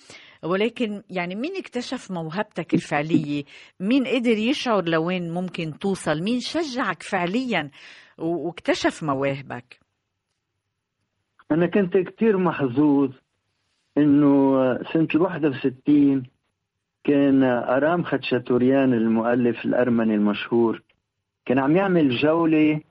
ولكن 0.43 1.03
يعني 1.09 1.35
مين 1.35 1.55
اكتشف 1.57 2.11
موهبتك 2.11 2.73
الفعلية؟ 2.73 3.43
مين 3.79 4.07
قدر 4.07 4.37
يشعر 4.37 4.83
لوين 4.89 5.31
ممكن 5.31 5.79
توصل؟ 5.79 6.21
مين 6.21 6.39
شجعك 6.39 7.03
فعليا 7.03 7.71
واكتشف 8.17 9.03
مواهبك؟ 9.03 9.79
أنا 11.51 11.67
كنت 11.67 11.97
كتير 11.97 12.37
محظوظ 12.37 13.11
إنه 13.97 14.57
سنة 14.93 15.07
ال 15.15 15.21
61 15.21 16.23
كان 17.03 17.43
أرام 17.43 18.03
خدشاتوريان 18.03 18.93
المؤلف 18.93 19.65
الأرمني 19.65 20.15
المشهور 20.15 20.81
كان 21.45 21.59
عم 21.59 21.75
يعمل 21.77 22.09
جولة 22.09 22.81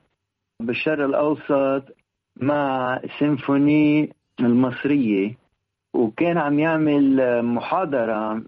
بالشرق 0.59 1.05
الأوسط 1.05 1.95
مع 2.37 2.99
سيمفوني 3.19 4.13
المصرية 4.39 5.37
وكان 5.93 6.37
عم 6.37 6.59
يعمل 6.59 7.41
محاضرة 7.45 8.43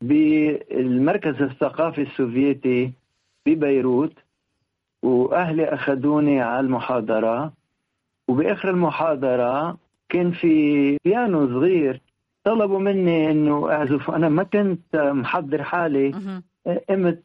بالمركز 0.00 1.42
الثقافي 1.42 2.02
السوفيتي 2.02 2.92
ببيروت 3.46 4.12
وأهلي 5.02 5.64
أخذوني 5.64 6.40
على 6.40 6.60
المحاضرة. 6.60 7.52
وبآخر 8.28 8.70
المحاضرة 8.70 9.76
كان 10.08 10.30
في 10.30 10.96
بيانو 11.04 11.46
صغير 11.48 12.00
طلبوا 12.44 12.78
مني 12.78 13.30
إنه 13.30 13.70
أعزف 13.72 14.10
أنا 14.10 14.28
ما 14.28 14.42
كنت 14.42 14.96
محضر 14.96 15.62
حالي. 15.62 16.12
قمت 16.88 17.22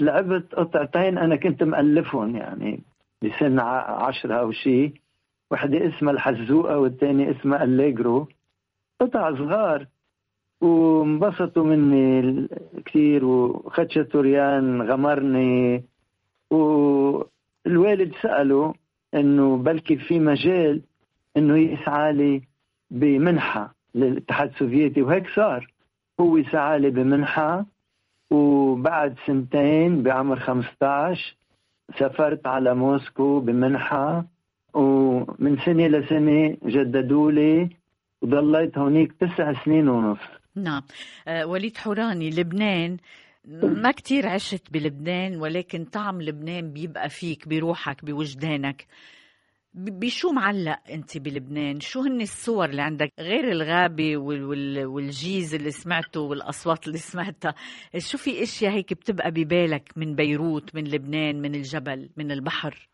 لعبت 0.00 0.54
قطعتين 0.54 1.18
أنا 1.18 1.36
كنت 1.36 1.62
مألفهم 1.62 2.36
يعني 2.36 2.80
بسن 3.22 3.58
عشرة 3.58 4.34
أو 4.34 4.52
شيء. 4.52 4.92
وحدة 5.50 5.88
اسمها 5.88 6.12
الحزوقة 6.12 6.78
والتانية 6.78 7.30
اسمها 7.30 7.64
الليجرو 7.64 8.28
قطع 9.00 9.34
صغار 9.34 9.86
وانبسطوا 10.60 11.64
مني 11.64 12.48
كثير 12.84 13.24
وخدشة 13.24 14.08
غمرني. 14.82 15.84
والوالد 16.50 18.12
سأله 18.22 18.74
إنه 19.14 19.56
بلكي 19.56 19.96
في 19.96 20.18
مجال 20.20 20.82
إنه 21.36 21.56
يسعى 21.58 22.12
لي 22.12 22.42
بمنحة 22.90 23.74
للاتحاد 23.94 24.48
السوفيتي 24.48 25.02
وهيك 25.02 25.26
صار. 25.36 25.72
هو 26.20 26.42
سعى 26.42 26.78
لي 26.78 26.90
بمنحة 26.90 27.66
وبعد 28.30 29.14
سنتين 29.26 30.02
بعمر 30.02 30.38
15 30.38 31.36
سافرت 31.98 32.46
على 32.46 32.74
موسكو 32.74 33.40
بمنحة 33.40 34.24
ومن 35.38 35.56
سنة 35.66 35.86
لسنة 35.86 36.56
جددوا 36.66 37.32
لي 37.32 37.68
وضليت 38.22 38.78
هونيك 38.78 39.12
تسع 39.12 39.64
سنين 39.64 39.88
ونص. 39.88 40.18
نعم. 40.56 40.82
آه، 41.28 41.46
وليد 41.46 41.76
حوراني 41.76 42.30
لبنان. 42.30 42.96
ما 43.62 43.90
كتير 43.90 44.28
عشت 44.28 44.72
بلبنان 44.72 45.36
ولكن 45.40 45.84
طعم 45.84 46.22
لبنان 46.22 46.72
بيبقى 46.72 47.08
فيك 47.08 47.48
بروحك 47.48 48.04
بوجدانك. 48.04 48.86
بشو 49.74 50.32
معلق 50.32 50.78
أنت 50.90 51.18
بلبنان؟ 51.18 51.80
شو 51.80 52.00
هن 52.00 52.20
الصور 52.20 52.64
اللي 52.64 52.82
عندك؟ 52.82 53.12
غير 53.20 53.52
وال- 54.16 54.86
والجيز 54.86 55.54
اللي 55.54 55.70
سمعته 55.70 56.20
والأصوات 56.20 56.86
اللي 56.86 56.98
سمعتها. 56.98 57.54
شو 57.98 58.18
في 58.18 58.42
إشياء 58.42 58.72
هيك 58.72 58.92
بتبقى 58.92 59.30
ببالك 59.30 59.92
من 59.96 60.14
بيروت 60.14 60.74
من 60.74 60.84
لبنان 60.84 61.40
من 61.42 61.54
الجبل 61.54 62.08
من 62.16 62.30
البحر؟ 62.32 62.88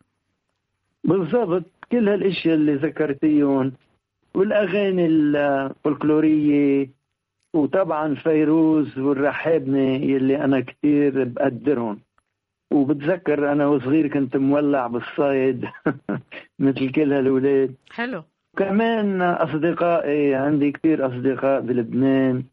بالضبط 1.05 1.65
كل 1.93 2.09
هالأشياء 2.09 2.55
اللي 2.55 2.75
ذكرتيهم 2.75 3.73
والأغاني 4.35 5.07
الفولكلورية 5.07 6.91
وطبعا 7.55 8.15
فيروز 8.15 8.99
والرحابنة 8.99 9.95
يلي 9.95 10.45
أنا 10.45 10.61
كثير 10.61 11.25
بقدرهم 11.25 12.01
وبتذكر 12.73 13.53
أنا 13.53 13.67
وصغير 13.67 14.09
كنت 14.09 14.37
مولع 14.37 14.87
بالصيد 14.87 15.65
مثل 16.59 16.91
كل 16.91 17.13
هالولاد. 17.13 17.75
حلو. 17.91 18.23
كمان 18.57 19.23
أصدقائي 19.23 20.35
عندي 20.35 20.73
كثير 20.73 21.07
أصدقاء 21.07 21.61
بلبنان 21.61 22.45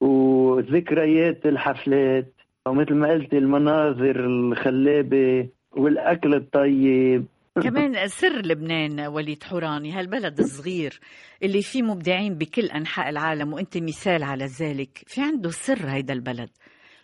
وذكريات 0.00 1.46
الحفلات 1.46 2.32
ومثل 2.68 2.94
ما 2.94 3.08
قلت 3.08 3.34
المناظر 3.34 4.24
الخلابة 4.24 5.48
والأكل 5.76 6.34
الطيب. 6.34 7.26
كمان 7.62 8.08
سر 8.08 8.42
لبنان 8.46 9.00
وليد 9.00 9.42
حوراني 9.42 9.92
هالبلد 9.92 10.38
الصغير 10.38 11.00
اللي 11.42 11.62
فيه 11.62 11.82
مبدعين 11.82 12.34
بكل 12.34 12.66
أنحاء 12.66 13.08
العالم 13.08 13.52
وأنت 13.52 13.78
مثال 13.78 14.22
على 14.22 14.44
ذلك 14.46 15.02
في 15.06 15.22
عنده 15.22 15.50
سر 15.50 15.90
هيدا 15.90 16.14
البلد. 16.14 16.50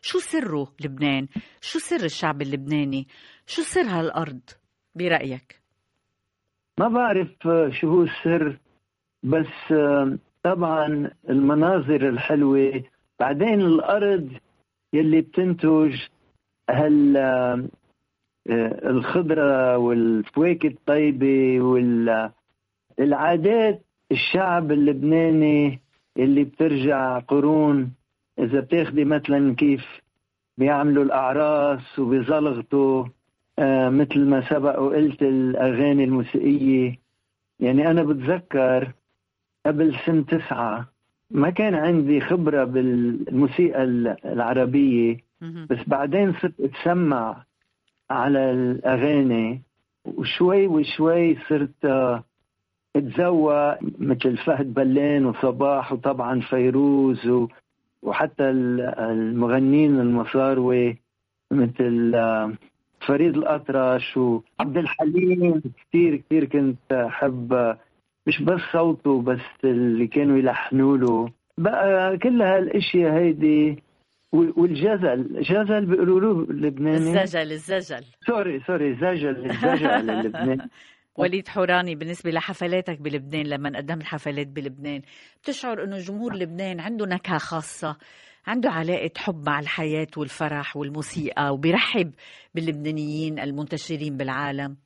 شو 0.02 0.18
سره 0.18 0.72
لبنان؟ 0.80 1.28
شو 1.60 1.78
سر 1.78 2.04
الشعب 2.04 2.42
اللبناني؟ 2.42 3.06
شو 3.46 3.62
سر 3.62 3.82
هالأرض؟ 3.82 4.40
برأيك. 4.94 5.60
ما 6.78 6.88
بعرف 6.88 7.28
شو 7.80 7.88
هو 7.88 8.02
السر 8.02 8.58
بس 9.22 9.74
طبعا 10.42 11.10
المناظر 11.30 12.08
الحلوة 12.08 12.84
بعدين 13.20 13.60
الأرض 13.60 14.32
يلي 14.92 15.20
بتنتج 15.20 15.94
هال 16.70 17.16
الخضرة 18.87 19.78
والفواكه 19.78 20.66
الطيبة 20.66 21.61
والعادات 22.98 23.83
الشعب 24.12 24.72
اللبناني 24.72 25.80
اللي 26.18 26.44
بترجع 26.44 27.18
قرون 27.18 27.92
إذا 28.38 28.61
بتاخدي 28.61 29.04
مثلا 29.04 29.54
كيف 29.54 29.85
بيعملوا 30.59 31.04
الأعراس 31.04 31.98
وبيزلغطوا 31.98 33.04
آه 33.59 33.88
مثل 33.88 34.20
ما 34.20 34.48
سبق 34.50 34.78
وقلت 34.80 35.22
الأغاني 35.22 36.04
الموسيقية. 36.04 36.98
يعني 37.61 37.90
أنا 37.90 38.02
بتذكر 38.02 38.92
قبل 39.66 39.94
سنة 40.07 40.22
تسعة 40.22 40.88
ما 41.30 41.50
كان 41.50 41.74
عندي 41.74 42.20
خبرة 42.20 42.64
بالموسيقى 42.64 43.83
العربية 44.24 45.16
بس 45.70 45.78
بعدين 45.87 46.33
صرت 46.33 46.61
أتسمع 46.61 47.44
على 48.14 48.50
الأغاني 48.50 49.62
وشوي 50.05 50.66
وشوي 50.66 51.37
صرت 51.48 51.87
اتزوق 52.96 53.74
مثل 53.98 54.37
فهد 54.37 54.74
بلان 54.74 55.27
وصباح 55.27 55.92
وطبعا 55.92 56.40
فيروز 56.40 57.31
وحتى 58.03 58.50
المغنين 58.50 60.00
المصاروي 60.00 60.98
مثل 61.53 62.12
فريد 63.07 63.37
الأطرش 63.37 64.16
وعبد 64.16 64.77
الحليم. 64.77 65.62
كثير 65.88 66.16
كثير 66.16 66.44
كنت 66.44 66.92
أحب 66.92 67.77
مش 68.27 68.42
بس 68.42 68.61
صوته 68.72 69.22
بس 69.22 69.40
اللي 69.64 70.07
كانوا 70.07 70.38
يلحنوا 70.38 70.96
له. 70.96 71.29
بقى 71.59 72.18
كل 72.18 72.42
هالأشياء 72.42 73.12
هيدي 73.12 73.83
والجزل. 74.35 75.42
جزل 75.42 75.87
بيقولوا 75.87 76.20
له 76.20 76.51
اللبناني 76.51 77.23
الزجل 77.23 77.53
الزجل. 77.53 78.05
sorry 78.26 78.61
sorry. 78.66 78.94
زجل 78.94 79.51
الزجل 79.51 79.87
اللبناني 80.11 80.70
وليد 81.18 81.49
حوراني 81.49 81.94
بالنسبة 81.94 82.31
لحفلاتك 82.31 83.01
بلبنان 83.01 83.47
لما 83.47 83.77
قدمت 83.77 84.03
حفلات 84.03 84.47
بلبنان 84.47 85.03
بتشعر 85.42 85.85
إنه 85.85 85.99
جمهور 85.99 86.35
لبنان 86.35 86.81
عنده 86.81 87.07
نكهة 87.07 87.38
خاصة 87.38 87.97
عنده 88.47 88.70
علاقة 88.70 89.11
حب 89.16 89.47
مع 89.47 89.61
الحياة 89.61 90.07
والفرح 90.16 90.77
والموسيقى 90.77 91.55
وبيرحب 91.55 92.12
باللبنانيين 92.55 93.38
المنتشرين 93.38 94.16
بالعالم. 94.16 94.77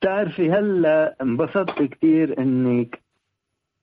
بتعرفي 0.00 0.50
هلا 0.50 1.16
انبسطت 1.22 1.82
كثير 1.82 2.38
إنك 2.38 3.00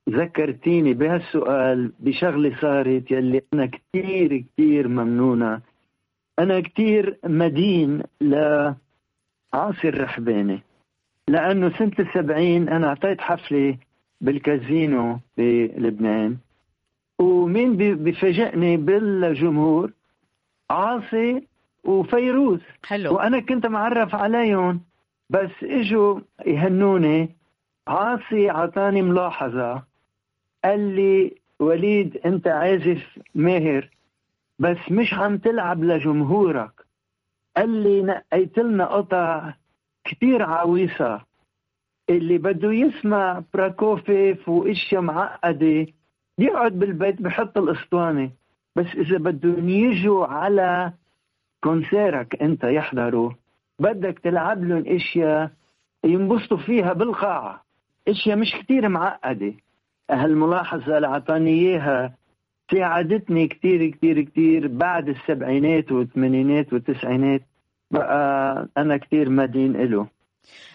ذكرتيني 0.10 0.94
بهالسؤال 0.94 1.92
بشغلة 2.00 2.56
صارت 2.62 3.12
يلي 3.12 3.42
أنا 3.54 3.66
كثير 3.66 4.38
كثير 4.38 4.88
ممنونة. 4.88 5.62
أنا 6.40 6.60
كثير 6.60 7.18
مدين 7.24 8.04
لعاصي 8.22 8.76
الرحباني 9.84 10.62
لأنه 11.28 11.78
سنة 11.78 11.92
السبعين 12.00 12.70
أنا 12.70 12.88
أعطيت 12.88 13.22
حفلة 13.22 13.78
بالكازينو 14.22 15.20
بلبنان. 15.38 16.38
ومين 17.20 17.78
بفاجئني 17.78 18.78
بالجمهور؟ 18.78 19.92
عاصي 20.70 21.48
وفيروز. 21.84 22.60
حلو. 22.84 23.16
وأنا 23.16 23.40
كنت 23.40 23.66
معرف 23.66 24.16
عليهم. 24.16 24.82
بس 25.30 25.52
إجوا 25.64 26.20
يهنوني. 26.46 27.30
عاصي 27.88 28.50
عطاني 28.50 29.02
ملاحظة. 29.02 29.84
قال 30.66 30.96
لي 30.96 31.36
وليد 31.60 32.18
أنت 32.26 32.48
عازف 32.48 33.20
ماهر 33.36 33.90
بس 34.60 34.78
مش 34.92 35.14
عم 35.14 35.38
تلعب 35.38 35.84
لجمهورك. 35.84 36.72
قال 37.58 37.70
لي 37.70 38.02
نقيت 38.04 38.58
لنا 38.60 38.86
قطع 38.86 39.54
كثير 40.06 40.44
عويصة 40.44 41.22
اللي 42.10 42.38
بده 42.38 42.72
يسمع 42.72 43.44
براكوفيف 43.54 44.50
وإشياء 44.50 45.02
معقدة 45.02 45.88
يقعد 46.40 46.72
بالبيت 46.80 47.22
بحط 47.22 47.58
الأسطوانة 47.58 48.32
بس 48.76 48.86
إذا 48.96 49.18
بدهم 49.18 49.70
يجوا 49.70 50.26
على 50.26 50.94
كونسيرك 51.64 52.42
أنت 52.42 52.64
يحضروا 52.64 53.32
بدك 53.80 54.20
تلعب 54.20 54.64
لهم 54.64 54.84
إشياء 54.88 55.52
ينبسطوا 56.06 56.58
فيها 56.58 56.94
بالقاعة 56.94 57.64
إشياء 58.08 58.38
مش 58.38 58.52
كتير 58.52 58.90
معقدة. 58.90 59.54
هالملاحظة 60.12 60.98
اللي 60.98 61.08
أعطاني 61.08 61.50
إياها 61.52 62.16
ساعدتني 62.72 63.48
كتير 63.48 63.90
كتير 63.90 64.22
كتير 64.22 64.68
بعد 64.68 65.10
السبعينات 65.10 65.92
والثمانينات 65.92 66.74
والتسعينات. 66.74 67.42
بقى 67.92 68.68
أنا 68.78 68.98
كتير 68.98 69.30
مدين 69.30 69.72
له 69.74 70.08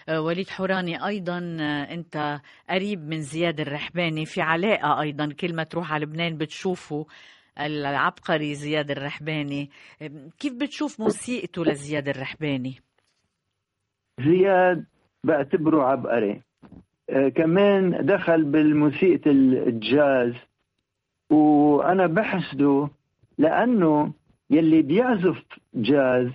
أه، 0.09 0.21
وليد 0.21 0.49
حوراني 0.49 1.07
أيضا 1.07 1.57
أه، 1.59 1.93
أنت 1.93 2.39
قريب 2.69 3.07
من 3.07 3.21
زياد 3.21 3.59
الرحباني. 3.59 4.25
في 4.25 4.41
علاقة 4.41 5.01
أيضا 5.01 5.33
كل 5.39 5.55
ما 5.55 5.63
تروح 5.63 5.93
على 5.93 6.05
لبنان 6.05 6.37
بتشوفه 6.37 7.05
العبقري 7.59 8.55
زياد 8.55 8.91
الرحباني. 8.91 9.69
كيف 10.39 10.53
بتشوف 10.53 10.99
موسيقته 10.99 11.65
لزياد 11.65 12.09
الرحباني؟ 12.09 12.81
زياد 14.19 14.85
بعتبره 15.23 15.83
عبقري. 15.83 16.41
كمان 17.35 18.05
دخل 18.05 18.43
بالموسيقى 18.43 19.31
الجاز. 19.31 20.33
وأنا 21.29 22.07
بحسده 22.07 22.89
لأنه 23.37 24.13
يلي 24.49 24.81
بيعزف 24.81 25.43
جاز 25.75 26.27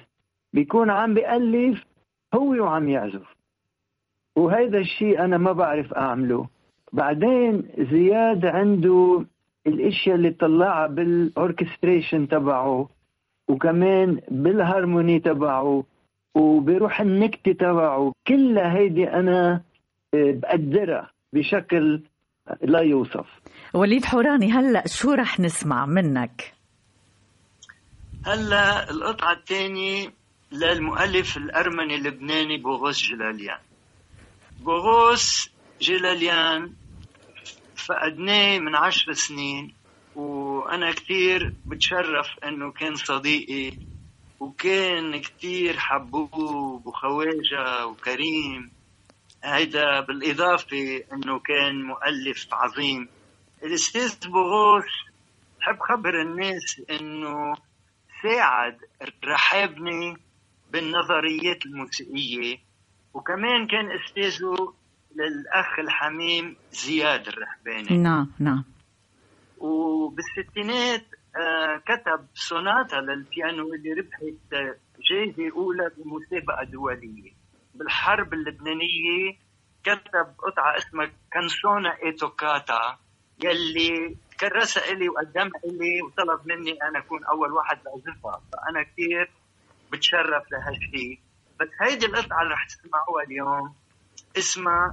بيكون 0.52 0.90
عم 0.90 1.14
بيألف 1.14 1.84
هو 2.34 2.62
وعم 2.62 2.88
يعزف. 2.88 3.36
وهيدا 4.36 4.78
الشيء 4.78 5.24
أنا 5.24 5.38
ما 5.38 5.52
بعرف 5.52 5.94
أعمله. 5.94 6.46
بعدين 6.92 7.62
زياد 7.78 8.46
عنده 8.46 9.24
الأشياء 9.66 10.16
اللي 10.16 10.30
طلعها 10.30 10.86
بال 10.86 11.05
orchestration 11.05 12.28
تبعه 12.28 12.88
وكمان 13.48 14.20
بالهارموني 14.30 15.20
تبعه 15.20 15.84
وبيروح 16.34 17.00
النكتة 17.00 17.52
تبعه. 17.52 18.12
كلها 18.26 18.76
هيدي 18.76 19.08
أنا 19.08 19.52
آه، 19.54 19.60
بقدرها 20.32 21.10
بشكل 21.32 22.02
لا 22.62 22.80
يوصف. 22.80 23.26
وليد 23.74 24.04
حوراني 24.04 24.52
هلا 24.52 24.86
شو 24.86 25.12
رح 25.12 25.40
نسمع 25.40 25.86
منك؟ 25.86 26.54
هلا 28.26 28.90
القطعة 28.90 29.32
الثانية 29.32 30.12
للمؤلف 30.52 31.36
الأرمني 31.36 31.94
اللبناني 31.94 32.56
بوغوس 32.58 33.02
جلاليان. 33.02 33.58
بوغوس 34.60 35.50
جلاليان 35.80 36.72
فقدناه 37.76 38.58
من 38.58 38.76
عشر 38.76 39.12
سنين 39.12 39.74
وأنا 40.16 40.92
كثير 40.92 41.54
بتشرف 41.66 42.26
إنه 42.44 42.72
كان 42.72 42.94
صديقي 42.94 43.76
وكان 44.40 45.20
كتير 45.20 45.76
حبوب 45.78 46.86
وخواجة 46.86 47.86
وكريم. 47.86 48.70
هيدا 49.44 50.00
بالإضافة 50.00 51.02
أنه 51.12 51.38
كان 51.38 51.82
مؤلف 51.82 52.54
عظيم 52.54 53.08
الأستاذ 53.62 54.28
بوغوش 54.28 55.06
بحب 55.58 55.78
خبر 55.80 56.20
الناس 56.22 56.82
أنه 56.90 57.54
ساعد 58.22 58.78
رحابني 59.24 60.16
بالنظريات 60.72 61.66
الموسيقية. 61.66 62.58
وكمان 63.14 63.66
كان 63.66 63.86
أستاذه 63.92 64.74
للأخ 65.16 65.78
الحميم 65.78 66.56
زياد 66.70 67.28
الرحباني. 67.28 68.02
نعم 68.02 68.32
نعم. 68.38 68.64
وبالستينات 69.58 71.06
آه، 71.36 71.76
كتب 71.76 72.26
سوناتا 72.34 72.96
للبيانو 72.96 73.74
اللي 73.74 73.92
ربحت 73.92 74.74
جائزة 75.10 75.56
أولى 75.56 75.90
بمسابقة 75.96 76.64
دولية. 76.64 77.35
بالحرب 77.78 78.34
اللبنانية 78.34 79.36
كتب 79.84 80.26
قطعة 80.38 80.76
اسمها 80.78 81.10
كانسونا 81.32 81.96
ايتوكاتا 82.02 82.98
يلي 83.44 84.16
كرسها 84.40 84.92
إلي 84.92 85.08
وقدمها 85.08 85.60
إلي 85.64 86.02
وطلب 86.02 86.40
مني 86.46 86.82
أنا 86.82 86.98
أكون 86.98 87.24
أول 87.24 87.52
واحد 87.52 87.78
بعزفها 87.84 88.40
فأنا 88.52 88.82
كثير 88.82 89.30
بتشرف 89.92 90.52
لهالشيء 90.52 91.18
بس 91.60 91.68
هيدي 91.80 92.06
القطعة 92.06 92.42
اللي 92.42 92.54
رح 92.54 92.66
تسمعوها 92.66 93.24
اليوم 93.24 93.74
اسمها 94.38 94.92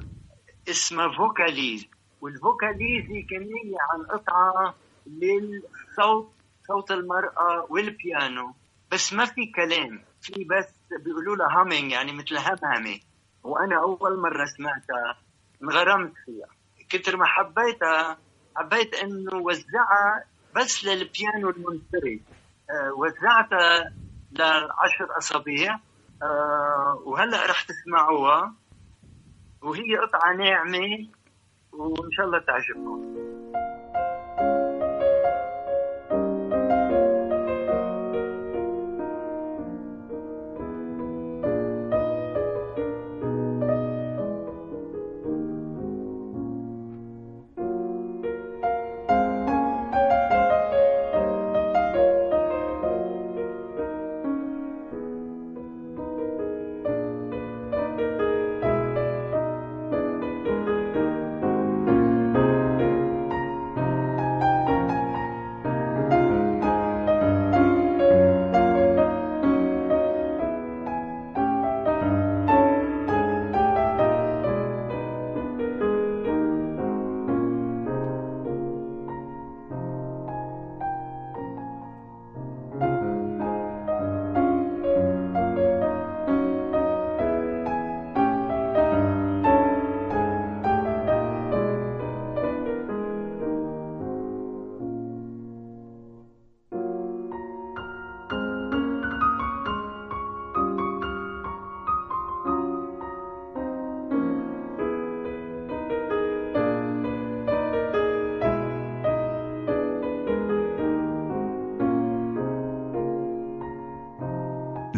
اسمها 0.69 1.17
vocalise 1.18 1.88
وال 2.22 2.38
vocalise 2.38 3.06
هي 3.12 3.22
كنية 3.24 3.78
عن 3.93 4.04
قطعة 4.06 4.76
للصوت 5.08 6.34
صوت 6.67 6.91
المرأة 6.91 7.67
والبيانو 7.69 8.54
بس 8.91 9.13
ما 9.13 9.26
في 9.26 9.46
كلام. 9.56 10.02
في 10.22 10.43
بس 10.43 10.74
بيقولوا 11.00 11.36
لها 11.36 11.62
humming 11.62 11.92
يعني 11.92 12.12
مثل 12.12 12.38
همهمة 12.38 13.00
وأنا 13.44 13.82
أول 13.82 14.20
مرة 14.22 14.46
سمعتها 14.46 15.18
انغرمت 15.64 16.14
فيها. 16.26 16.48
كتر 16.90 17.18
ما 17.18 17.26
حبيتها 17.26 18.18
حبيت 18.56 18.96
إنه 18.96 19.36
وزعها 19.36 20.24
بس 20.56 20.86
للبيانو 20.86 21.50
المنفرد. 21.50 22.22
أه 22.70 22.94
وزعتها 22.98 23.94
لعشر 24.32 25.18
اسابيع 25.18 25.80
أه 26.24 27.02
وهلأ 27.06 27.46
رح 27.46 27.64
تسمعوها. 27.64 28.54
وهي 29.62 29.98
قطعة 29.98 30.34
ناعمة 30.34 31.08
وإن 31.74 32.12
شاء 32.12 32.26
الله 32.26 32.40
تعجبكم. 32.40 33.33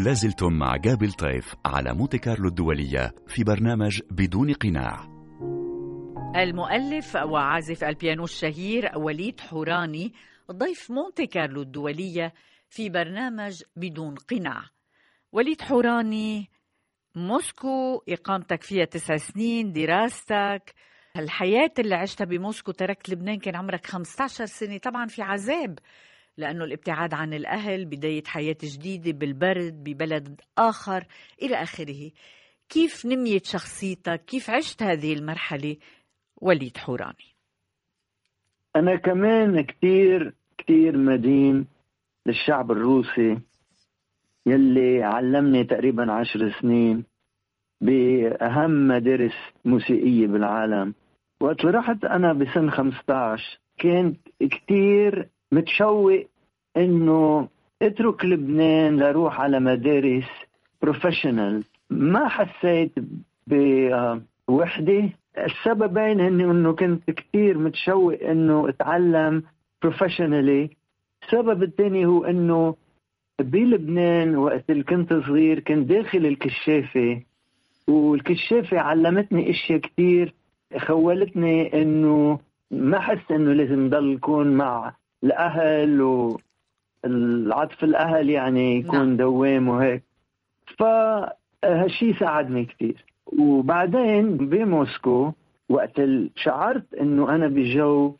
لازلتم 0.06 0.54
مع 0.54 0.76
جابل 0.76 1.12
طيف 1.12 1.56
على 1.65 1.94
مونتي 1.94 2.18
كارلو 2.18 2.48
الدولية 2.48 3.15
في 3.28 3.44
برنامج 3.44 4.02
بدون 4.12 4.54
قناع. 4.54 5.06
المؤلف 6.36 7.15
وعازف 7.15 7.84
البيانو 7.84 8.24
الشهير 8.24 8.91
وليد 8.98 9.39
حوراني 9.39 10.13
ضيف 10.52 10.91
مونتي 10.91 11.28
كارلو 11.28 11.62
الدولية 11.62 12.34
في 12.70 12.89
برنامج 12.89 13.63
بدون 13.76 14.15
قناع. 14.15 14.63
وليد 15.32 15.62
حوراني 15.62 16.50
موسكو 17.15 18.04
إقامتك 18.10 18.63
فيها 18.63 18.86
تسع 18.86 19.18
سنين 19.18 19.74
دراستك 19.74 20.74
الحياة 21.18 21.72
اللي 21.80 21.96
عشتها 21.96 22.26
بموسكو 22.26 22.72
تركت 22.72 23.10
لبنان 23.10 23.39
كان 23.39 23.56
عمرك 23.56 23.86
15 23.86 24.46
سنة 24.46 24.78
طبعا 24.78 25.08
في 25.08 25.22
عذاب. 25.22 25.80
لأنه 26.38 26.63
الابتعاد 26.65 27.13
عن 27.13 27.34
الأهل 27.34 27.86
بداية 27.86 28.24
حياة 28.28 28.58
جديدة 28.63 29.12
بالبرد 29.12 29.84
ببلد 29.84 30.41
آخر 30.58 31.04
إلى 31.41 31.56
آخره. 31.56 32.12
كيف 32.69 33.06
نميت 33.06 33.45
شخصيتك؟ 33.45 34.26
كيف 34.26 34.50
عشت 34.50 34.84
هذه 34.84 35.13
المرحلة؟ 35.13 35.78
وليد 36.41 36.78
حوراني. 36.78 37.36
أنا 38.76 38.95
كمان 38.95 39.62
كتير 39.62 40.34
كتير 40.58 40.98
مدين 40.98 41.67
للشعب 42.26 42.71
الروسي 42.71 43.39
يلي 44.45 45.04
علمني 45.04 45.63
تقريبا 45.63 46.12
عشر 46.12 46.52
سنين 46.62 47.04
بأهم 47.82 48.88
مدارس 48.88 49.36
موسيقية 49.65 50.28
بالعالم. 50.28 50.93
وقت 51.41 51.65
رحت 51.65 52.06
أنا 52.06 52.34
بسن 52.34 52.69
15 52.69 53.60
كنت 53.82 54.19
كتير 54.39 55.30
متشوق 55.52 56.24
إنه 56.78 57.48
اترك 57.82 58.26
لبنان 58.26 59.00
لروح 59.00 59.42
على 59.42 59.60
مدارس 59.60 60.30
professional 60.82 61.63
ما 61.90 62.28
حسيت 62.28 62.92
بوحدة. 64.48 65.10
السببين 65.38 66.20
هن 66.22 66.42
إنه 66.42 66.72
كنت 66.74 67.12
كثير 67.12 67.58
متشوق 67.58 68.14
إنه 68.24 68.70
أتعلم 68.70 69.44
professionally 69.82 70.70
السبب 71.24 71.64
الثاني 71.64 72.06
هو 72.06 72.26
إنه 72.26 72.76
بلبنان 73.40 74.36
وقت 74.36 74.70
اللي 74.70 74.84
كنت 74.84 75.14
صغير 75.14 75.60
كنت 75.60 75.90
داخل 75.90 76.26
الكشافة 76.26 77.22
والكشافة 77.88 78.80
علمتني 78.80 79.50
أشياء 79.50 79.80
كثير 79.80 80.34
خولتني 80.78 81.82
إنه 81.82 82.40
ما 82.72 83.00
حس 83.00 83.32
إنه 83.32 83.54
لازم 83.54 83.90
ضل 83.90 84.18
كون 84.22 84.48
مع 84.48 84.94
الأهل 85.26 86.02
والعطف 86.02 87.84
الأهل 87.84 88.30
يعني 88.30 88.80
يكون 88.80 89.00
نعم. 89.08 89.18
دوام 89.18 89.68
وهيك. 89.68 90.04
فهالشيء 90.78 92.16
ساعدني 92.20 92.66
كثير 92.66 93.06
وبعدين 93.40 94.38
بموسكو 94.38 95.32
وقت 95.70 96.02
شعرت 96.36 96.94
إنه 96.94 97.36
أنا 97.36 97.48
بجو 97.48 98.16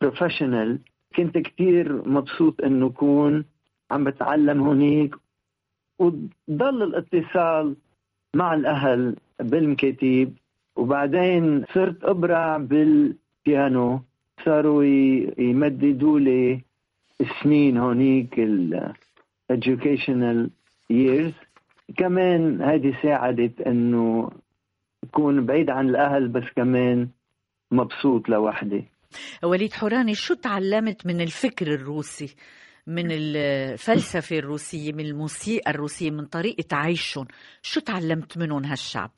professional 0.00 0.78
كنت 1.16 1.38
كثير 1.38 2.08
مبسوط 2.08 2.60
إنه 2.64 2.86
أكون 2.86 3.44
عم 3.90 4.04
بتعلم 4.04 4.62
هونيك. 4.62 5.14
وضل 5.98 6.82
الاتصال 6.82 7.76
مع 8.34 8.54
الأهل 8.54 9.16
بالمكاتب 9.40 10.32
وبعدين 10.76 11.64
صرت 11.74 12.04
أبرع 12.04 12.56
بالبيانو. 12.56 14.00
صاروا 14.44 14.84
يمددوا 15.38 16.18
لي 16.18 16.60
السنين 17.20 17.76
هونيك 17.76 18.38
ال 18.38 18.92
educational 19.52 20.50
years. 20.92 21.34
كمان 21.96 22.62
هذه 22.62 22.98
ساعدت 23.02 23.60
إنه 23.60 24.30
اكون 25.04 25.46
بعيد 25.46 25.70
عن 25.70 25.88
الأهل 25.88 26.28
بس 26.28 26.44
كمان 26.56 27.08
مبسوط 27.70 28.28
لوحدي. 28.28 28.84
وليد 29.44 29.72
حوراني 29.72 30.14
شو 30.14 30.34
تعلمت 30.34 31.06
من 31.06 31.20
الفكر 31.20 31.66
الروسي 31.74 32.34
من 32.86 33.10
الفلسفة 33.10 34.38
الروسية 34.38 34.92
من 34.92 35.06
الموسيقى 35.06 35.70
الروسية 35.70 36.10
من 36.10 36.24
طريقة 36.24 36.76
عيشهم؟ 36.76 37.26
شو 37.62 37.80
تعلمت 37.80 38.38
منهم 38.38 38.64
هالشعب؟ 38.64 39.10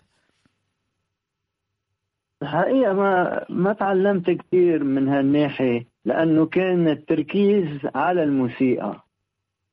الحقيقة 2.43 2.93
ما 2.93 3.45
ما 3.49 3.73
تعلمت 3.73 4.31
كثير 4.31 4.85
من 4.85 5.09
هالناحية 5.09 5.87
لأنه 6.05 6.47
كان 6.47 6.89
التركيز 6.89 7.69
على 7.95 8.23
الموسيقى. 8.23 9.01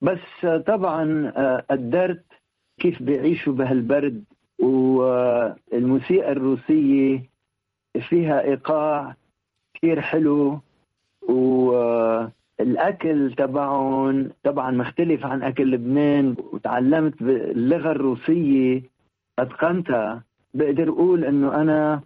بس 0.01 0.45
طبعا 0.67 1.31
آه، 1.35 1.65
قدرت 1.71 2.23
كيف 2.79 3.03
بيعيشوا 3.03 3.53
بهالبرد 3.53 4.23
والموسيقى 4.59 6.31
الروسية 6.31 7.23
فيها 8.09 8.41
إيقاع 8.41 9.15
كثير 9.73 10.01
حلو 10.01 10.59
والأكل 12.59 13.33
تبعهم 13.37 14.29
طبعا 14.43 14.71
مختلف 14.71 15.25
عن 15.25 15.43
أكل 15.43 15.71
لبنان. 15.71 16.35
وتعلمت 16.53 17.23
باللغة 17.23 17.91
الروسية 17.91 18.81
أتقنتها. 19.39 20.23
بقدر 20.53 20.89
أقول 20.89 21.25
إنه 21.25 21.61
أنا 21.61 22.01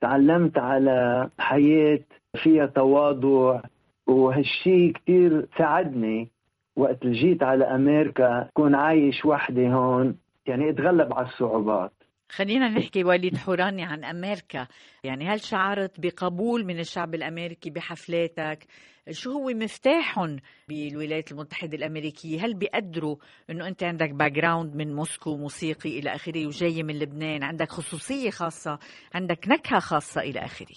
تعلمت 0.00 0.58
على 0.58 1.28
حياة 1.38 2.00
فيها 2.42 2.66
تواضع 2.66 3.60
وهالشي 4.06 4.92
كتير 4.92 5.46
ساعدني 5.58 6.28
وقت 6.76 7.06
جيت 7.06 7.42
على 7.42 7.64
أمريكا 7.64 8.48
كون 8.54 8.74
عايش 8.74 9.24
وحدي 9.24 9.68
هون 9.68 10.16
يعني 10.46 10.70
أتغلب 10.70 11.12
على 11.12 11.26
الصعوبات. 11.26 11.92
خلينا 12.30 12.68
نحكي 12.68 13.04
وليد 13.04 13.36
حوراني 13.36 13.84
عن 13.84 14.04
أمريكا. 14.04 14.66
يعني 15.04 15.28
هل 15.28 15.40
شعرت 15.40 16.00
بقبول 16.00 16.64
من 16.64 16.78
الشعب 16.78 17.14
الأمريكي 17.14 17.70
بحفلاتك؟ 17.70 18.66
شو 19.10 19.32
هو 19.32 19.48
مفتاحهم 19.48 20.36
بالولايات 20.68 21.32
المتحدة 21.32 21.76
الأمريكية؟ 21.76 22.44
هل 22.44 22.54
بيقدروا 22.54 23.16
أنه 23.50 23.68
أنت 23.68 23.82
عندك 23.82 24.10
background 24.10 24.76
من 24.76 24.94
موسكو 24.94 25.36
موسيقي 25.36 25.98
إلى 25.98 26.14
آخره 26.14 26.46
وجاي 26.46 26.82
من 26.82 26.98
لبنان؟ 26.98 27.42
عندك 27.42 27.68
خصوصية 27.68 28.30
خاصة؟ 28.30 28.78
عندك 29.14 29.48
نكهة 29.48 29.78
خاصة 29.78 30.20
إلى 30.20 30.40
آخره؟ 30.40 30.76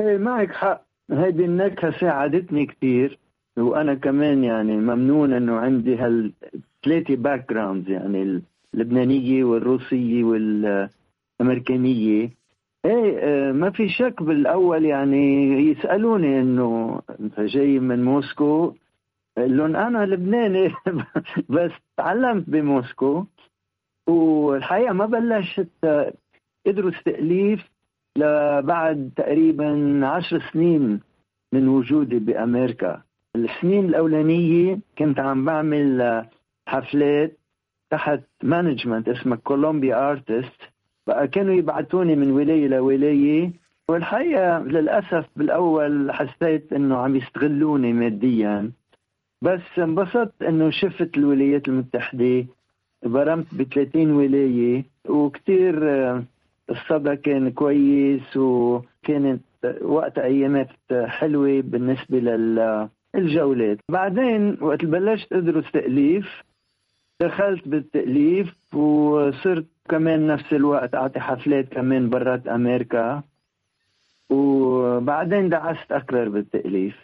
إيه 0.00 0.18
معك 0.18 0.52
حق. 0.52 0.84
هذه 1.10 1.44
النكهة 1.44 2.00
ساعدتني 2.00 2.66
كثير. 2.66 3.18
وأنا 3.56 3.94
كمان 3.94 4.44
يعني 4.44 4.76
ممنون 4.76 5.32
إنه 5.32 5.56
عندي 5.56 5.96
هالثلاثه 5.96 7.16
backgrounds 7.16 7.90
يعني 7.90 8.42
اللبنانية 8.74 9.44
والروسية 9.44 10.24
والأمريكانية. 10.24 12.30
إيه 12.84 13.18
آه، 13.18 13.52
ما 13.52 13.70
في 13.70 13.88
شك 13.88 14.22
بالأول 14.22 14.84
يعني 14.84 15.52
يسألوني 15.70 16.40
إنه 16.40 17.00
انت 17.20 17.40
جاي 17.40 17.78
من 17.78 18.04
موسكو. 18.04 18.74
لهم 19.38 19.76
أنا 19.76 20.06
لبناني. 20.06 20.72
بس 21.54 21.70
تعلمت 21.96 22.50
بموسكو. 22.50 23.24
والحقيقة 24.08 24.92
ما 24.92 25.06
بلشت 25.06 25.68
أدرس 26.66 27.02
تأليف 27.04 27.70
لبعد 28.16 29.10
تقريبا 29.16 30.00
عشر 30.06 30.42
سنين 30.52 31.00
من 31.52 31.68
وجودي 31.68 32.18
بأمريكا. 32.18 33.02
السنين 33.36 33.84
الأولانية 33.84 34.78
كنت 34.98 35.20
عم 35.20 35.44
بعمل 35.44 36.24
حفلات 36.68 37.38
تحت 37.90 38.20
management 38.42 39.08
اسمها 39.08 39.36
Columbia 39.36 40.10
Artists 40.10 40.60
كانوا 41.32 41.54
يبعثوني 41.54 42.16
من 42.16 42.30
ولاية 42.30 42.68
لولايه 42.68 43.50
والحقيقة 43.88 44.58
للأسف 44.58 45.26
بالأول 45.36 46.12
حسيت 46.12 46.72
إنه 46.72 46.96
عم 46.96 47.16
يستغلوني 47.16 47.92
ماديا. 47.92 48.70
بس 49.42 49.78
انبسطت 49.78 50.42
إنه 50.42 50.70
شفت 50.70 51.16
الولايات 51.16 51.68
المتحدة. 51.68 52.46
برمت 53.04 53.46
ب 53.54 53.62
30 53.62 54.10
ولايه 54.10 54.84
وكثير 55.08 55.74
الصدى 56.70 57.16
كان 57.16 57.50
كويس. 57.50 58.36
وكانت 58.36 59.40
وقت 59.82 60.18
أيامات 60.18 60.68
حلوة 60.92 61.60
بالنسبة 61.60 62.18
للجولات 63.14 63.78
بعدين 63.90 64.56
وقت 64.60 64.84
بلشت 64.84 65.32
أدرس 65.32 65.72
تأليف 65.72 66.42
دخلت 67.20 67.68
بالتأليف 67.68 68.74
وصرت 68.74 69.66
كمان 69.88 70.26
نفس 70.26 70.52
الوقت 70.52 70.94
أعطي 70.94 71.20
حفلات 71.20 71.68
كمان 71.68 72.10
برات 72.10 72.46
أمريكا. 72.46 73.22
وبعدين 74.30 75.48
دعست 75.48 75.92
أكثر 75.92 76.28
بالتأليف. 76.28 76.94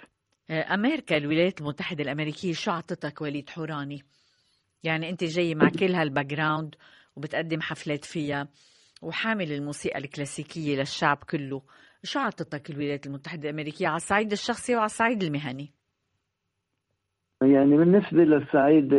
أمريكا 0.50 1.16
الولايات 1.16 1.60
المتحدة 1.60 2.02
الأمريكية 2.04 2.52
شو 2.52 2.70
اعطتك 2.70 3.22
وليد 3.22 3.50
حوراني. 3.50 4.02
يعني 4.84 5.10
أنت 5.10 5.24
جاي 5.24 5.54
مع 5.54 5.68
كل 5.68 5.94
هال 5.94 6.26
background 6.26 6.74
وبتقدم 7.16 7.60
حفلات 7.60 8.04
فيها 8.04 8.48
وحامل 9.02 9.52
الموسيقى 9.52 9.98
الكلاسيكية 9.98 10.76
للشعب 10.76 11.16
كله. 11.30 11.62
شو 12.02 12.18
اعطتك 12.18 12.70
الولايات 12.70 13.06
المتحدة 13.06 13.48
الأمريكية 13.48 13.88
على 13.88 13.96
الصعيد 13.96 14.32
الشخصي 14.32 14.74
وعلى 14.74 14.86
الصعيد 14.86 15.22
المهني؟ 15.22 15.72
يعني 17.42 17.76
بالنسبة 17.76 18.24
للصعيد 18.24 18.92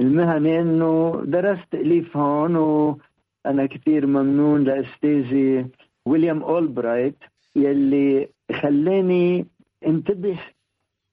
المهني 0.00 0.60
إنه 0.60 1.22
درست 1.24 1.62
تاليف 1.70 2.16
هون 2.16 2.56
وأنا 2.56 3.66
كثير 3.66 4.06
ممنون 4.06 4.64
لاستاذي 4.64 5.66
ويليام 6.06 6.42
أولبرايت 6.42 7.16
يلي 7.56 8.28
خلاني 8.52 9.46
انتبه 9.86 10.38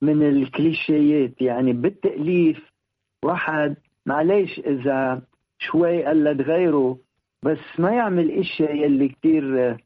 من 0.01 0.23
الكليشيات. 0.29 1.41
يعني 1.41 1.73
بالتأليف 1.73 2.71
واحد 3.25 3.75
معليش 4.05 4.59
إذا 4.59 5.21
شوي 5.59 6.05
قلد 6.05 6.41
غيره 6.41 6.97
بس 7.43 7.79
ما 7.79 7.91
يعمل 7.91 8.31
اشياء 8.31 8.75
يلي 8.75 9.07
كثير 9.09 9.77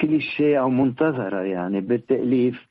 كليشيه 0.00 0.60
أو 0.60 0.70
منتظرة 0.70 1.40
يعني 1.40 1.80
بالتأليف. 1.80 2.66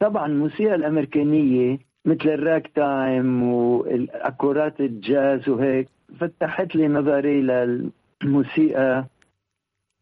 طبعا 0.00 0.26
الموسيقى 0.26 0.74
الأمريكانية 0.74 1.78
مثل 2.04 2.28
ال 2.28 2.70
ragtime 2.74 3.42
والأكورات 3.42 4.80
الجاز 4.80 5.48
وهيك 5.48 5.88
فتحت 6.20 6.74
لي 6.76 6.88
نظري 6.88 7.42
للموسيقى 7.42 9.06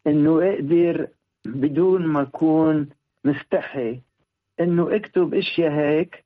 إنه 0.07 0.53
أقدر 0.53 1.07
بدون 1.45 2.07
ما 2.07 2.21
أكون 2.21 2.89
مستحي 3.25 3.99
إنه 4.59 4.95
أكتب 4.95 5.33
أشياء 5.33 5.71
هيك 5.71 6.23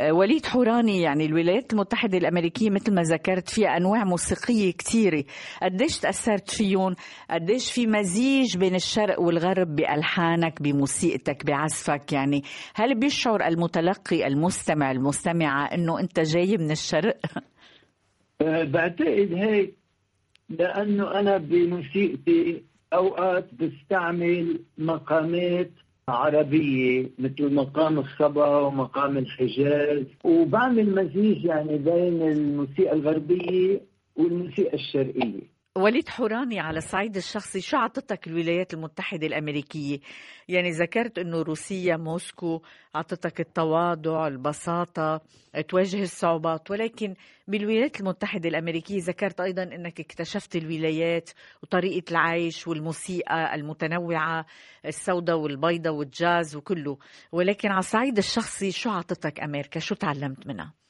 وليد 0.00 0.46
حوراني 0.46 1.02
يعني 1.02 1.26
الولايات 1.26 1.72
المتحدة 1.72 2.18
الأمريكية 2.18 2.70
مثل 2.70 2.94
ما 2.94 3.02
ذكرت 3.02 3.48
فيها 3.48 3.76
أنواع 3.76 4.04
موسيقية 4.04 4.72
كثيرة 4.72 5.24
قديش 5.62 5.98
تأثرت 5.98 6.50
فيهم؟ 6.50 6.94
قديش 7.30 7.72
في 7.72 7.86
مزيج 7.86 8.56
بين 8.56 8.74
الشرق 8.74 9.20
والغرب 9.20 9.76
بألحانك 9.76 10.62
بموسيقتك 10.62 11.46
بعزفك؟ 11.46 12.12
يعني 12.12 12.42
هل 12.74 12.94
بيشعر 12.94 13.46
المتلقي 13.46 14.26
المستمع 14.26 14.90
المستمعة 14.90 15.64
أنه 15.64 16.00
أنت 16.00 16.20
جاي 16.20 16.56
من 16.56 16.70
الشرق؟ 16.70 17.16
آه، 18.42 18.64
بعتقد 18.64 19.32
هيك 19.32 19.74
لأنه 20.48 21.20
أنا 21.20 21.36
بموسيقتي 21.36 22.62
أوقات 22.92 23.54
بستعمل 23.54 24.60
مقامات 24.78 25.70
عربية 26.08 27.10
مثل 27.18 27.54
مقام 27.54 27.98
الصبا 27.98 28.56
ومقام 28.56 29.18
الحجاز. 29.18 30.04
وبعمل 30.24 30.94
مزيج 30.94 31.44
يعني 31.44 31.78
بين 31.78 32.22
الموسيقى 32.22 32.92
الغربية 32.92 33.80
والموسيقى 34.16 34.74
الشرقية. 34.74 35.51
وليد 35.76 36.08
حوراني 36.08 36.60
على 36.60 36.78
الصعيد 36.78 37.16
الشخصي 37.16 37.60
شو 37.60 37.76
عطتك 37.76 38.26
الولايات 38.26 38.74
المتحدة 38.74 39.26
الأمريكية؟ 39.26 39.98
يعني 40.48 40.70
ذكرت 40.70 41.18
أنه 41.18 41.42
روسيا 41.42 41.96
موسكو 41.96 42.62
عطتك 42.94 43.40
التواضع 43.40 44.26
البساطة 44.26 45.20
تواجه 45.68 46.02
الصعوبات 46.02 46.70
ولكن 46.70 47.14
بالولايات 47.48 48.00
المتحدة 48.00 48.48
الأمريكية 48.48 49.00
ذكرت 49.02 49.40
أيضا 49.40 49.62
أنك 49.62 50.00
اكتشفت 50.00 50.56
الولايات 50.56 51.30
وطريقة 51.62 52.10
العيش 52.10 52.68
والموسيقى 52.68 53.54
المتنوعة 53.54 54.46
السوداء 54.86 55.36
والبيضاء 55.36 55.94
والجاز 55.94 56.56
وكله. 56.56 56.98
ولكن 57.32 57.68
على 57.68 57.78
الصعيد 57.78 58.18
الشخصي 58.18 58.70
شو 58.70 58.90
عطتك 58.90 59.40
أمريكا؟ 59.40 59.80
شو 59.80 59.94
تعلمت 59.94 60.46
منها؟ 60.46 60.81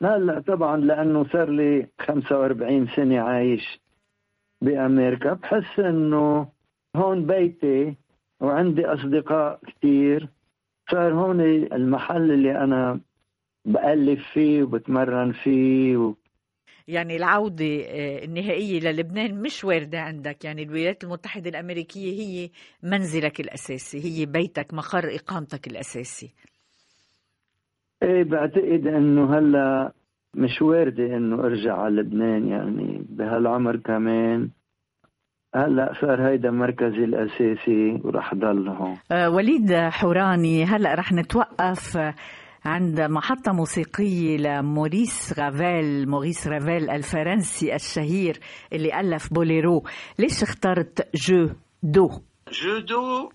لا 0.00 0.18
لا 0.18 0.40
طبعا 0.40 0.76
لأنه 0.76 1.24
صار 1.32 1.50
لي 1.50 1.88
45 2.00 2.86
سنة 2.96 3.20
عايش 3.20 3.80
بأمريكا 4.62 5.32
بحس 5.32 5.78
إنه 5.78 6.48
هون 6.96 7.26
بيتي 7.26 7.94
وعندي 8.40 8.86
أصدقاء 8.86 9.60
كثير 9.66 10.28
صار 10.90 11.12
هون 11.14 11.40
المحل 11.72 12.30
اللي 12.32 12.58
أنا 12.64 13.00
بألف 13.64 14.26
فيه 14.32 14.62
وبتمرن 14.62 15.32
فيه 15.32 15.96
و... 15.96 16.14
يعني 16.88 17.16
العودة 17.16 17.64
آه، 17.64 18.24
النهائية 18.24 18.80
للبنان 18.80 19.42
مش 19.42 19.64
واردة 19.64 20.00
عندك. 20.00 20.44
يعني 20.44 20.62
الولايات 20.62 21.04
المتحدة 21.04 21.50
الأمريكية 21.50 22.12
هي 22.20 22.50
منزلك 22.82 23.40
الأساسي 23.40 24.04
هي 24.04 24.26
بيتك 24.26 24.74
مقر 24.74 25.14
إقامتك 25.14 25.66
الأساسي. 25.66 26.34
إيه 28.04 28.24
بعتقد 28.24 28.86
إنه 28.86 29.38
هلا 29.38 29.92
مش 30.34 30.62
واردة 30.62 31.16
إنه 31.16 31.36
أرجع 31.36 31.76
على 31.76 31.94
لبنان 31.96 32.48
يعني 32.48 33.06
بهالعمر 33.08 33.76
كمان. 33.76 34.50
هلا 35.54 35.92
صار 36.00 36.28
هيدا 36.28 36.50
مركزي 36.50 37.04
الأساسي 37.04 38.00
ورح 38.04 38.34
ضل 38.34 38.68
هون. 38.68 38.98
أه 39.12 39.30
وليد 39.30 39.74
حوراني 39.74 40.64
هلا 40.64 40.94
رح 40.94 41.12
نتوقف 41.12 41.98
عند 42.64 43.00
محطة 43.00 43.52
موسيقية 43.52 44.36
لموريس 44.36 45.38
رافيل 45.40 46.08
موريس 46.08 46.48
رافيل 46.48 46.90
الفرنسي 46.90 47.74
الشهير 47.74 48.38
اللي 48.72 49.00
ألف 49.00 49.32
بوليرو. 49.34 49.82
ليش 50.18 50.42
اخترت 50.42 51.16
جو 51.16 51.48
دو؟ 51.82 52.08
جو 52.52 52.78
دو 52.78 53.28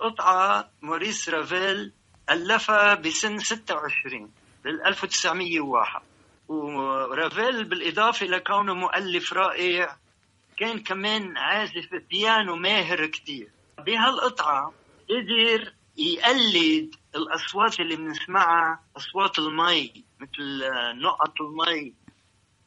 قطعة 0.00 0.64
موريس 0.82 1.34
رافيل 1.34 1.92
ألفها 2.30 2.94
بسن 2.94 3.38
26 3.38 4.30
بال 4.64 4.86
1901 4.86 6.02
ورافيل 6.48 7.64
بالإضافة 7.64 8.26
لكونه 8.26 8.74
مؤلف 8.74 9.32
رائع 9.32 9.96
كان 10.56 10.82
كمان 10.82 11.36
عازف 11.36 11.88
بيانو 12.10 12.56
ماهر 12.56 13.06
كتير. 13.06 13.48
بهالقطعة 13.78 14.72
قدر 15.10 15.72
يقلد 15.96 16.94
الأصوات 17.14 17.80
اللي 17.80 17.96
بنسمعها 17.96 18.80
أصوات 18.96 19.38
المي 19.38 20.04
مثل 20.20 20.62
نقط 21.02 21.40
المي. 21.40 21.94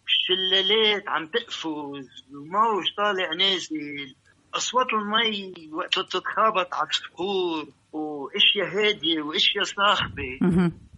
شلالات 0.07 1.07
عم 1.07 1.27
تقفز 1.27 2.25
وموج 2.33 2.85
طالع 2.97 3.33
نازل. 3.33 4.15
أصوات 4.53 4.87
المي 4.93 5.69
وقت 5.73 5.99
تتخابط 5.99 6.73
على 6.73 6.89
الصخور. 6.89 7.67
واشياء 7.91 8.67
هاديه 8.67 9.21
واشياء 9.21 9.63
صاخبه 9.63 10.39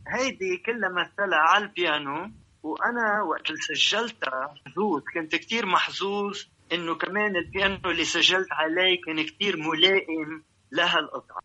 هيدي 0.08 0.58
كلها 0.66 0.89
مثلها 0.89 1.39
على 1.39 1.64
البيانو 1.66 2.32
وأنا 2.64 3.22
وقت 3.30 3.50
اللي 3.50 3.62
سجلتها 3.62 4.54
محظوظ 4.66 5.02
كنت 5.14 5.36
كتير 5.36 5.66
محظوظ 5.66 6.38
إنه 6.74 6.96
كمان 6.96 7.36
البيانو 7.36 7.78
اللي 7.86 8.04
سجلت 8.04 8.48
عليه 8.52 9.02
كان 9.06 9.26
كتير 9.26 9.58
ملائم 9.58 10.44
لهالقطعة. 10.72 11.42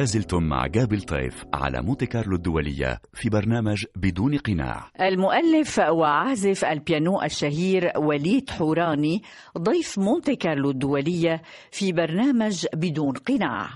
لازلتم 0.00 0.42
مع 0.42 0.66
جابل 0.66 1.02
طيف 1.02 1.44
على 1.54 1.82
مونتي 1.82 2.06
كارلو 2.06 2.36
الدولية 2.36 3.00
في 3.14 3.28
برنامج 3.28 3.86
بدون 3.96 4.38
قناع. 4.38 4.90
المؤلف 5.00 5.78
وعازف 5.78 6.64
البيانو 6.64 7.22
الشهير 7.22 7.92
وليد 7.96 8.50
حوراني 8.50 9.22
ضيف 9.58 9.98
مونتي 9.98 10.36
كارلو 10.36 10.70
الدولية 10.70 11.42
في 11.70 11.92
برنامج 11.92 12.66
بدون 12.74 13.12
قناع. 13.12 13.68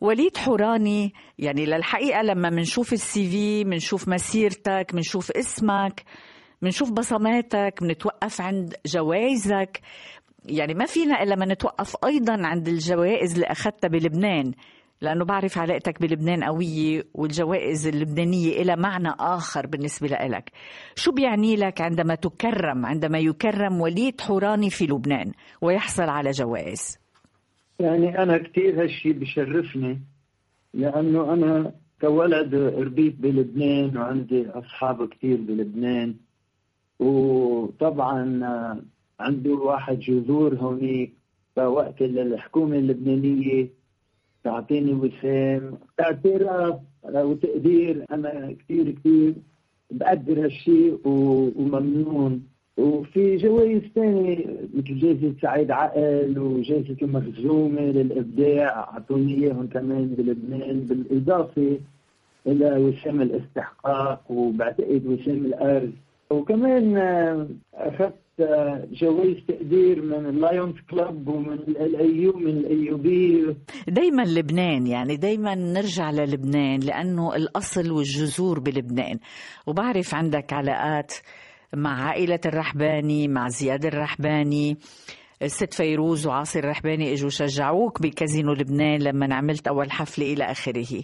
وليد 0.00 0.36
حوراني 0.36 1.12
يعني 1.38 1.66
للحقيقة 1.66 2.22
لما 2.22 2.50
منشوف 2.50 2.92
السي 2.92 3.30
في 3.30 3.64
منشوف 3.64 4.08
مسيرتك 4.08 4.86
منشوف 4.94 5.30
اسمك 5.30 6.02
منشوف 6.62 6.90
بصماتك 6.90 7.82
منتوقف 7.82 8.40
عند 8.40 8.74
جوائزك. 8.86 9.80
يعني 10.44 10.74
ما 10.74 10.86
فينا 10.86 11.22
إلا 11.22 11.36
ما 11.36 11.46
نتوقف 11.46 11.96
أيضا 12.04 12.46
عند 12.46 12.68
الجوائز 12.68 13.34
اللي 13.34 13.46
أخذتها 13.46 13.88
بلبنان. 13.88 14.52
لأنه 15.02 15.24
بعرف 15.24 15.58
علاقتك 15.58 16.02
بلبنان 16.02 16.44
قوية 16.44 17.04
والجوائز 17.14 17.86
اللبنانية 17.86 18.62
لها 18.62 18.76
معنى 18.76 19.08
آخر 19.20 19.66
بالنسبة 19.66 20.08
لك 20.08 20.50
شو 20.94 21.12
بيعني 21.12 21.56
لك 21.56 21.80
عندما 21.80 22.14
تكرم 22.14 22.86
عندما 22.86 23.18
يكرم 23.18 23.80
وليد 23.80 24.20
حوراني 24.20 24.70
في 24.70 24.86
لبنان 24.86 25.32
ويحصل 25.60 26.02
على 26.02 26.30
جوائز؟ 26.30 26.98
يعني 27.80 28.18
أنا 28.22 28.38
كثير 28.38 28.82
هالشي 28.82 29.12
بشرفني 29.12 30.00
لأنه 30.74 31.32
أنا 31.32 31.72
كولد 32.00 32.54
ربيت 32.54 33.14
بلبنان 33.20 33.96
وعندي 33.96 34.48
أصحاب 34.50 35.08
كثير 35.08 35.36
بلبنان. 35.36 36.14
وطبعا 36.98 38.40
عنده 39.20 39.50
واحد 39.50 39.98
جذور 39.98 40.54
هونيك 40.54 41.12
فوقت 41.56 42.02
الحكومة 42.02 42.76
اللبنانية. 42.76 43.79
تعطيني 44.44 44.92
وسام. 44.92 45.78
اعتراف 46.00 46.74
وتقدير. 47.04 48.04
أنا 48.12 48.54
كثير 48.60 48.90
كثير 48.90 49.34
بقدر 49.90 50.44
هالشيء 50.44 50.98
وممنون. 51.04 52.42
وفي 52.76 53.36
جوائز 53.36 53.82
ثانية 53.94 54.46
مثل 54.74 54.98
جائزة 54.98 55.34
سعيد 55.42 55.70
عقل 55.70 56.38
وجائزة 56.38 56.96
المخزومة 57.02 57.80
للإبداع. 57.80 58.78
أعطوني 58.78 59.34
إياهم 59.34 59.66
كمان 59.66 60.06
بلبنان. 60.18 60.80
بالإضافة 60.80 61.78
إلى 62.46 62.76
وسام 62.76 63.22
الاستحقاق 63.22 64.30
وبعتقد 64.30 65.06
وسام 65.06 65.44
الأرز 65.46 65.92
وكمان 66.30 66.96
أخذت 67.74 68.14
جوائز 68.92 69.36
تقدير 69.48 70.02
من 70.02 70.26
ال 70.26 70.34
Lions 70.34 70.74
Club 70.90 71.28
ومن 71.28 71.52
ال 71.52 71.79
AU 71.79 72.32
من 72.32 72.56
ال 72.56 72.81
AUB 72.81 73.56
دايما 73.88 74.22
لبنان 74.22 74.86
يعني 74.86 75.16
دايما 75.16 75.54
نرجع 75.54 76.10
للبنان 76.10 76.80
لأنه 76.80 77.36
الأصل 77.36 77.90
والجذور 77.90 78.60
بلبنان. 78.60 79.18
وبعرف 79.66 80.14
عندك 80.14 80.52
علاقات 80.52 81.12
مع 81.74 82.04
عائلة 82.04 82.40
الرحباني 82.46 83.28
مع 83.28 83.48
زياد 83.48 83.86
الرحباني. 83.86 84.76
الست 85.42 85.74
فيروز 85.74 86.26
وعاصي 86.26 86.58
الرحباني 86.60 87.12
إجوا 87.12 87.28
شجعوك 87.30 88.02
بكازينو 88.02 88.52
لبنان 88.52 89.02
لما 89.02 89.34
عملت 89.34 89.68
أول 89.68 89.90
حفلة 89.90 90.32
إلى 90.32 90.44
آخره. 90.44 91.02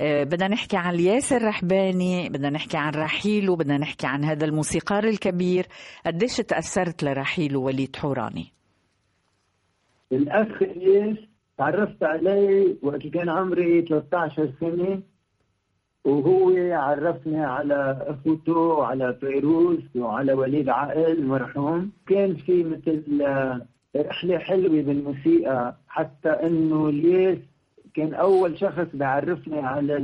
بدنا 0.00 0.48
نحكي 0.48 0.76
عن 0.76 0.94
الياس 0.94 1.32
الرحباني 1.32 2.28
بدنا 2.28 2.50
نحكي 2.50 2.76
عن 2.76 2.92
رحيله 2.94 3.56
بدنا 3.56 3.78
نحكي 3.78 4.06
عن 4.06 4.24
هذا 4.24 4.44
الموسيقار 4.44 5.04
الكبير. 5.04 5.66
قديش 6.06 6.36
تأثرت 6.36 7.04
لرحيله 7.04 7.58
وليد 7.58 7.96
حوراني؟ 7.96 8.52
الأخ 10.12 10.62
إلياس 10.62 11.16
تعرفت 11.58 12.02
عليه 12.02 12.76
وقت 12.82 13.06
كان 13.06 13.28
عمري 13.28 13.82
13 13.82 14.52
سنة 14.60 15.02
وهو 16.04 16.52
عرفني 16.72 17.44
على 17.44 17.98
أخوته 18.06 18.56
وعلى 18.58 19.16
فيروز 19.20 19.78
وعلى 19.96 20.32
وليد 20.32 20.68
عقل 20.68 21.26
مرحوم 21.26 21.90
كان 22.06 22.34
في 22.34 22.64
مثل 22.64 23.22
آه، 23.22 23.66
رحلة 23.96 24.38
حلوة 24.38 24.82
بالموسيقى 24.82 25.76
حتى 25.88 26.28
إنه 26.28 26.88
إلياس 26.88 27.38
كان 27.94 28.14
أول 28.14 28.58
شخص 28.58 28.86
بيعرفني 28.94 29.58
على 29.58 29.96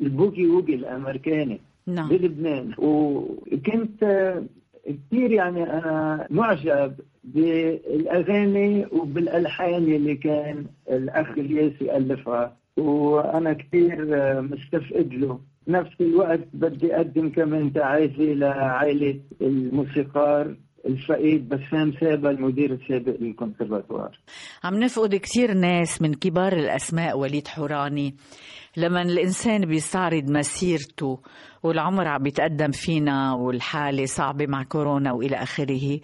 البوكي 0.00 0.46
ووجي 0.46 0.74
الأمريكاني 0.74 1.60
نعم. 1.86 2.08
بلبنان 2.08 2.72
وكنت 2.78 4.04
كثير 4.84 5.32
يعني 5.32 5.62
أنا 5.62 6.26
معجب 6.30 6.94
بالأغاني 7.24 8.86
وبالألحان 8.92 9.82
اللي 9.82 10.14
كان 10.16 10.66
الأخ 10.90 11.28
الياس 11.38 11.82
يالفها 11.82 12.56
وأنا 12.76 13.52
كثير 13.52 14.04
مستفقد 14.42 15.14
له. 15.14 15.40
نفس 15.68 16.00
الوقت 16.00 16.40
بدي 16.54 16.96
أقدم 16.96 17.30
كمان 17.30 17.72
تعازي 17.72 18.34
لعائلة 18.34 19.20
الموسيقار 19.40 20.54
الفقيد 20.86 21.48
بسام 21.48 21.92
سابا 22.00 22.30
المدير 22.30 22.72
السابق 22.72 23.16
للكونسرفاتوار 23.20 24.18
عم 24.64 24.74
نفقد 24.74 25.14
كثير 25.14 25.54
ناس 25.54 26.02
من 26.02 26.14
كبار 26.14 26.52
الأسماء 26.52 27.18
وليد 27.18 27.48
حوراني. 27.48 28.14
لما 28.76 29.02
الإنسان 29.02 29.66
بيستعرض 29.66 30.30
مسيرته 30.30 31.20
والعمر 31.62 32.08
عم 32.08 32.22
بيتقدم 32.22 32.70
فينا 32.70 33.32
والحالة 33.34 34.04
صعبة 34.06 34.46
مع 34.46 34.62
كورونا 34.62 35.12
وإلى 35.12 35.36
آخره 35.36 36.00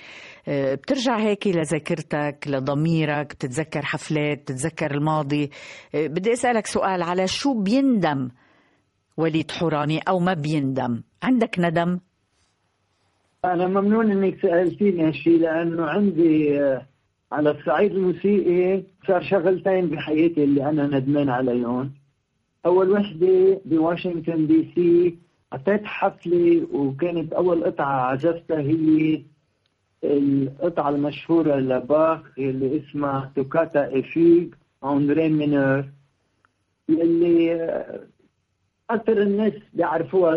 آه، 0.48 0.74
بترجع 0.74 1.18
هيك 1.20 1.46
لذاكرتك 1.46 2.44
لضميرك 2.46 3.26
بتتذكر 3.34 3.82
حفلات 3.82 4.38
بتتذكر 4.38 4.90
الماضي. 4.94 5.50
آه، 5.94 6.06
بدي 6.06 6.32
أسألك 6.32 6.66
سؤال 6.66 7.02
على 7.02 7.26
شو 7.26 7.62
بيندم 7.62 8.28
وليد 9.16 9.50
حوراني 9.50 9.98
أو 10.08 10.18
ما 10.18 10.34
بيندم؟ 10.34 11.02
عندك 11.22 11.56
ندم؟ 11.58 11.98
أنا 13.44 13.66
ممنون 13.66 14.10
إنك 14.10 14.40
سألتيني 14.42 15.08
هالشيء 15.08 15.38
لأنه 15.40 15.84
عندي 15.84 16.60
آه، 16.60 16.86
على 17.32 17.50
الصعيد 17.50 17.92
الموسيقي 17.92 18.82
صار 19.06 19.22
شغلتين 19.22 19.86
بحياتي 19.86 20.44
اللي 20.44 20.68
أنا 20.68 20.86
ندمان 20.86 21.28
عليهم. 21.28 21.92
أول 22.66 22.90
وحدة 22.90 23.60
بواشنطن 23.64 24.46
DC 24.46 25.18
أعطيت 25.52 25.84
حفلة 25.84 26.66
وكانت 26.72 27.32
أول 27.32 27.64
قطعة 27.64 28.00
عزفتها 28.10 28.60
هي 28.60 29.22
القطعة 30.04 30.88
المشهورة 30.90 31.56
لباخ 31.56 32.20
اللي 32.38 32.78
اسمها 32.82 33.32
Toccata 33.36 33.84
et 33.84 33.98
Fugue 33.98 34.46
en 34.84 35.10
ré 35.10 35.28
mineur 35.28 35.84
اللي 36.90 37.54
آه، 37.54 38.00
أكثر 38.90 39.22
الناس 39.22 39.52
بيعرفوها. 39.74 40.36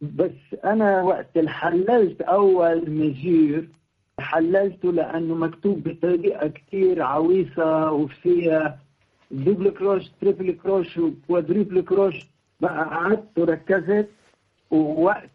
بس 0.00 0.30
أنا 0.64 1.02
وقت 1.02 1.38
حللت 1.46 2.20
أول 2.22 2.90
mesure 2.90 3.68
حللته 4.18 4.92
لأنه 4.92 5.34
مكتوب 5.34 5.88
بطريقة 5.88 6.48
كثير 6.48 7.02
عويصة 7.02 7.92
وفيها 7.92 8.78
double 9.30 9.70
croche 9.70 10.02
triple 10.20 10.52
croche 10.62 10.98
و 10.98 11.06
quadruple 11.06 11.80
croche 11.80 12.26
بقى 12.60 12.84
قعدت 12.84 13.38
وركزت 13.38 14.08
ووقت 14.70 15.30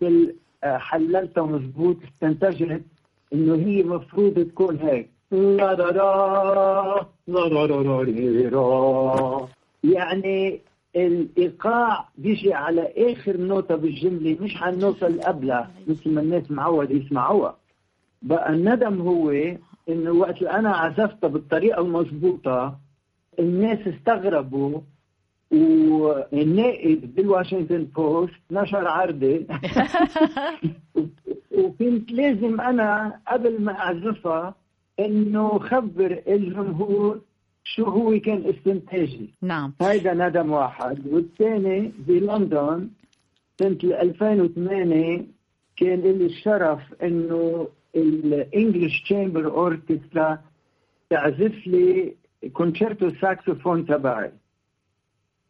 حللتها 0.63 1.43
مضبوط 1.43 1.97
استنتجت 2.03 2.81
إنه 3.33 3.55
هي 3.55 3.83
مفروض 3.83 4.33
تكون 4.39 4.77
هيك. 4.77 5.09
يعني 9.83 10.61
الإيقاع 10.95 12.09
بيجي 12.17 12.53
على 12.53 12.93
آخر 12.97 13.37
نوتة 13.37 13.75
بالجملة 13.75 14.37
مش 14.41 14.57
على 14.57 14.75
النوتة 14.75 15.07
اللي 15.07 15.21
قبلها 15.21 15.71
مثل 15.87 16.13
ما 16.13 16.21
الناس 16.21 16.51
معود 16.51 16.91
يسمعوها. 16.91 17.57
بقى 18.21 18.53
الندم 18.53 19.01
هو 19.01 19.31
إنه 19.89 20.11
وقت 20.11 20.43
أنا 20.43 20.69
عزفتها 20.69 21.27
بالطريقة 21.27 21.81
المضبوطة 21.81 22.79
الناس 23.39 23.87
استغربوا 23.87 24.81
والنائب 25.51 27.15
بالواشنطن 27.15 27.83
بوست 27.83 28.33
نشر 28.51 28.87
عرضة 28.87 29.39
وكنت 31.57 32.11
لازم 32.11 32.61
أنا 32.61 33.19
قبل 33.27 33.61
ما 33.61 33.71
أعزفها 33.79 34.55
إنه 34.99 35.59
خبر 35.59 36.21
الجمهور 36.27 37.21
شو 37.63 37.83
هو 37.85 38.19
كان 38.19 38.43
استنتاجي؟ 38.45 39.33
نعم. 39.41 39.73
هيدا 39.81 40.13
ندم 40.13 40.51
واحد. 40.51 41.07
والثاني 41.07 41.91
بلندن 42.07 42.89
سنة 43.59 43.77
2008 43.83 45.25
كان 45.77 46.01
لي 46.01 46.25
الشرف 46.25 46.79
إنه 47.03 47.67
ال 47.95 48.08
English 48.08 49.01
Chamber 49.01 49.45
Orchestra 49.45 50.39
تعزف 51.09 51.67
لي 51.67 52.15
كونشيرتو 52.53 53.09
ساكسوفون 53.21 53.85
تبعي. 53.85 54.31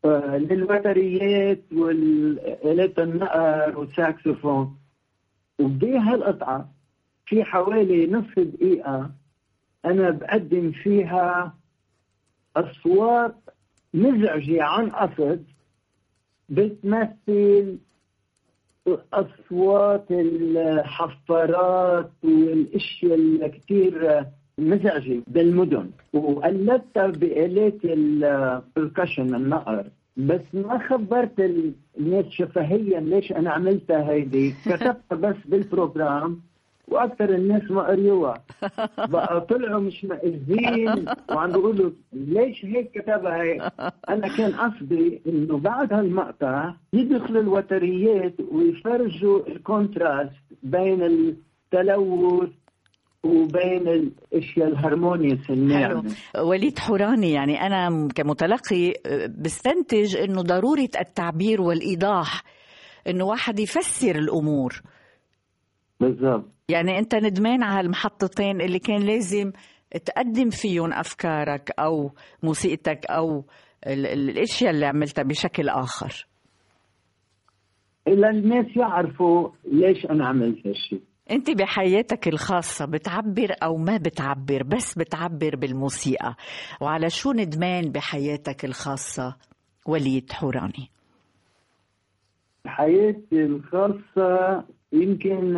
آه، 0.05 0.37
للوتريات 0.37 1.61
والآلات 1.73 2.99
النقر 2.99 3.79
والساكسوفون 3.79 4.77
وبدي 5.59 5.97
هالقطعة 5.97 6.69
في 7.25 7.43
حوالي 7.43 8.07
نصف 8.07 8.39
دقيقة 8.39 9.11
أنا 9.85 10.09
بقدم 10.09 10.71
فيها 10.71 11.58
أصوات 12.55 13.35
مزعجة 13.93 14.63
عن 14.63 14.89
قصد 14.89 15.43
بتمثل 16.49 17.77
أصوات 19.13 20.05
الحفارات 20.11 22.11
والأشياء 22.23 23.13
اللي 23.13 23.49
كثير 23.49 24.25
مزعجة 24.57 25.21
بالمدن. 25.27 25.89
وقلدتها 26.13 27.07
بآلات 27.07 27.77
البركشن 27.85 29.35
النقر 29.35 29.85
بس 30.17 30.41
ما 30.53 30.87
خبرت 30.89 31.39
الناس 31.99 32.25
شفهيا 32.29 32.99
ليش 32.99 33.31
أنا 33.31 33.51
عملتها 33.51 34.09
هيدي؟ 34.11 34.53
كتبتها 34.65 35.15
بس 35.15 35.35
بال 35.45 35.64
program. 35.64 36.41
وأكثر 36.91 37.29
الناس 37.29 37.71
ما 37.71 37.81
قريوها 37.81 38.33
بقى 39.13 39.41
طلعوا 39.41 39.81
مش 39.81 40.05
مأذين 40.05 41.05
وعم 41.31 41.51
بيقولوا 41.51 41.91
ليش 42.13 42.65
هيك 42.65 42.91
كتبها 42.91 43.41
هيك؟ 43.41 43.61
أنا 44.09 44.37
كان 44.37 44.51
قصدي 44.51 45.21
إنه 45.27 45.57
بعد 45.57 45.93
هالمقطع 45.93 46.73
يدخلوا 46.93 47.41
الوتريات 47.41 48.33
ويفرجوا 48.51 49.47
ال 49.47 49.57
contrast 49.57 50.33
بين 50.63 51.03
التلوث 51.03 52.49
وبين 53.23 53.87
الأشياء 53.87 54.67
ال 54.67 54.75
harmonious 54.75 55.49
الناعمه 55.49 56.15
وليد 56.37 56.79
حوراني 56.79 57.31
يعني 57.31 57.61
أنا 57.61 58.07
كمتلقي 58.15 58.93
بستنتج 59.37 60.17
إنه 60.17 60.41
ضرورة 60.41 60.89
التعبير 60.99 61.61
والإيضاح 61.61 62.43
إنه 63.07 63.25
واحد 63.25 63.59
يفسر 63.59 64.15
الأمور. 64.15 64.81
بالضبط. 65.99 66.45
يعني 66.69 66.99
أنت 66.99 67.15
ندمان 67.15 67.63
على 67.63 67.85
المحطتين 67.85 68.61
اللي 68.61 68.79
كان 68.79 69.01
لازم 69.01 69.51
تقدم 70.05 70.49
فيهم 70.49 70.93
أفكارك 70.93 71.71
أو 71.79 72.11
موسيقتك 72.43 73.05
أو 73.05 73.45
الأشياء 73.87 74.71
اللي 74.71 74.85
عملتها 74.85 75.23
بشكل 75.23 75.69
آخر. 75.69 76.27
إلا 78.07 78.29
الناس 78.29 78.65
يعرفوا 78.77 79.49
ليش 79.65 80.05
أنا 80.05 80.27
عملت 80.27 80.67
هالشيء 80.67 81.01
أنت 81.31 81.49
بحياتك 81.51 82.27
الخاصة 82.27 82.85
بتعبر 82.85 83.55
أو 83.63 83.77
ما 83.77 83.97
بتعبر 83.97 84.63
بس 84.63 84.97
بتعبر 84.97 85.55
بالموسيقى. 85.55 86.35
وعلى 86.81 87.09
شو 87.09 87.31
ندمان 87.31 87.91
بحياتك 87.91 88.65
الخاصة 88.65 89.35
وليد 89.85 90.31
حوراني؟ 90.31 90.89
حياتي 92.65 93.45
الخاصة 93.45 94.63
يمكن 94.93 95.53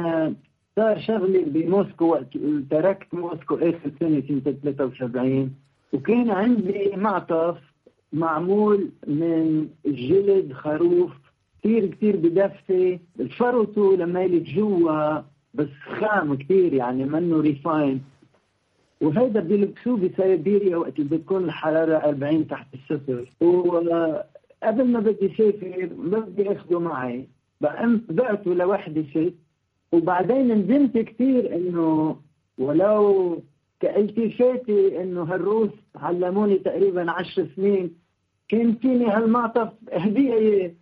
صار 0.76 1.00
شغلي 1.00 1.40
بموسكو 1.40 2.06
وقت 2.06 2.38
تركت 2.70 3.14
موسكو 3.14 3.56
اخر 3.56 3.92
سنة 4.00 4.24
سنة 4.28 4.40
73 4.64 5.52
وكان 5.94 6.30
عندي 6.30 6.92
معطف 6.96 7.58
معمول 8.14 8.90
من 9.08 9.68
جلد 9.86 10.54
خروف 10.54 11.12
كثير 11.64 11.86
كثير 11.86 12.16
بدفي 12.16 13.00
فرطه 13.38 13.96
لما 13.98 14.28
جوا 14.28 15.22
بس 15.54 15.68
خام 16.00 16.36
كثير 16.36 16.74
يعني 16.74 17.06
منه 17.06 17.42
ريفاين. 17.42 18.02
وهذا 19.02 19.40
بيلبسوه 19.40 19.98
بسيبيريا 19.98 20.78
وقت 20.78 21.00
اللي 21.00 21.18
بتكون 21.18 21.44
الحرارة 21.44 21.96
40 21.98 22.48
تحت 22.48 22.68
الصفر. 22.74 23.30
وقبل 23.42 24.86
ما 24.86 25.00
بدي 25.00 25.28
سافر 25.38 25.90
ما 25.98 26.20
بدي 26.20 26.52
اخذه 26.52 26.80
معي. 26.80 27.28
بقمت 27.62 28.12
بعته 28.12 28.54
لوحدي 28.54 29.04
ست 29.04 29.34
وبعدين 29.92 30.48
ندمت 30.58 30.98
كثير 30.98 31.56
إنه 31.56 32.16
ولو 32.58 33.42
كالتفاتي 33.80 35.02
إنه 35.02 35.24
هالروس 35.24 35.70
علموني 35.96 36.58
تقريبا 36.58 37.12
عشر 37.12 37.48
سنين 37.56 37.92
كان 38.50 38.76
فيني 38.76 39.06
هالمعطف 39.06 39.70
هدية 39.94 40.76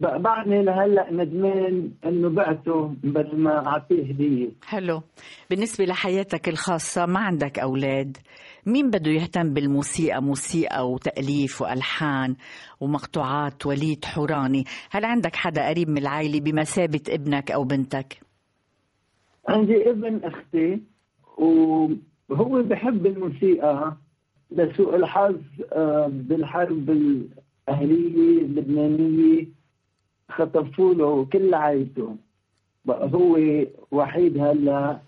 بعدني 0.00 0.62
لهلا 0.62 1.12
ندمان 1.12 1.90
إنه 2.06 2.28
بعته 2.28 2.94
بدل 3.04 3.36
ما 3.36 3.66
أعطيه 3.66 4.10
هدية. 4.10 4.48
حلو. 4.66 5.02
بالنسبة 5.50 5.84
لحياتك 5.84 6.48
الخاصة 6.48 7.06
ما 7.06 7.20
عندك 7.20 7.58
أولاد؟ 7.58 8.16
مين 8.66 8.90
بده 8.90 9.10
يهتم 9.10 9.54
بالموسيقى؟ 9.54 10.22
موسيقى 10.22 10.90
وتأليف 10.90 11.62
وألحان 11.62 12.36
ومقطوعات 12.80 13.66
وليد 13.66 14.04
حوراني. 14.04 14.64
هل 14.90 15.04
عندك 15.04 15.36
حدا 15.36 15.68
قريب 15.68 15.88
من 15.88 15.98
العائلة 15.98 16.40
بمثابة 16.40 17.00
ابنك 17.08 17.50
أو 17.50 17.64
بنتك؟ 17.64 18.20
عندي 19.48 19.90
ابن 19.90 20.20
أختي 20.24 20.80
وهو 21.38 22.62
بحب 22.62 23.06
الموسيقى 23.06 23.96
لسوء 24.50 24.96
الحظ 24.96 25.36
آه، 25.72 26.06
بالحرب 26.12 26.90
الأهلية 26.90 28.42
اللبنانية 28.42 29.55
خطفوا 30.30 30.94
له 30.94 31.24
كل 31.24 31.54
عائلته 31.54 32.16
بقى 32.84 33.10
هو 33.14 33.38
وحيد 33.90 34.38
هلا 34.38 34.98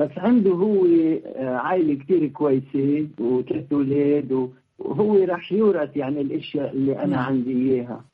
بس 0.00 0.10
عنده 0.16 0.50
هو 0.50 0.86
آه، 0.86 1.56
عائلة 1.56 1.94
كتير 2.04 2.26
كويسة 2.26 3.08
وثلاث 3.20 3.72
أولاد 3.72 4.50
وهو 4.78 5.24
رح 5.24 5.52
يورث 5.52 5.96
يعني 5.96 6.20
الأشياء 6.20 6.70
اللي 6.72 6.98
أنا 6.98 7.06
نعم. 7.16 7.24
عندي 7.24 7.52
إياها. 7.52 8.04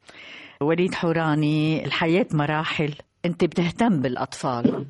وليد 0.61 0.95
حوراني 0.95 1.85
الحياة 1.85 2.27
مراحل. 2.35 2.95
أنت 3.25 3.45
بتهتم 3.45 4.01
بالأطفال. 4.01 4.87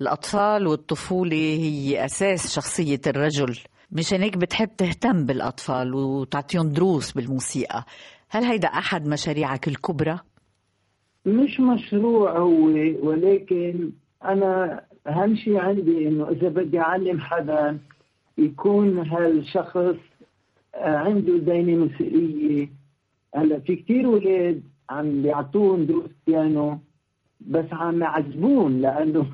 الأطفال 0.00 0.66
والطفولة 0.66 1.36
هي 1.36 2.04
أساس 2.04 2.54
شخصية 2.54 3.00
الرجل. 3.06 3.58
مشان 3.92 4.22
هيك 4.22 4.36
بتحب 4.36 4.68
تهتم 4.76 5.26
بالأطفال 5.26 5.94
وتعطيهم 5.94 6.68
دروس 6.68 7.12
بالموسيقى. 7.12 7.84
هل 8.30 8.44
هيدا 8.44 8.68
أحد 8.68 9.06
مشاريعك 9.08 9.68
الكبرى؟ 9.68 10.18
مش 11.26 11.60
مشروع 11.60 12.38
هو 12.38 12.66
ولكن 13.02 13.90
أنا 14.24 14.80
اهم 15.06 15.36
شيء 15.36 15.56
عندي 15.56 16.08
إنه 16.08 16.28
إذا 16.28 16.48
بدي 16.48 16.78
أعلم 16.80 17.20
حدا 17.20 17.78
يكون 18.38 18.98
هالشخص 18.98 19.96
عنده 20.74 21.38
دينة 21.38 21.84
موسيقية 21.84 22.68
هلأ 23.34 23.58
في 23.58 23.76
كثير 23.76 24.06
ولاد 24.06 24.62
عم 24.90 25.22
بيعطوهم 25.22 25.84
دروس 25.86 26.10
بيانو 26.26 26.78
بس 27.40 27.64
عم 27.72 28.02
يعذبون 28.02 28.80
لأنه 28.80 29.26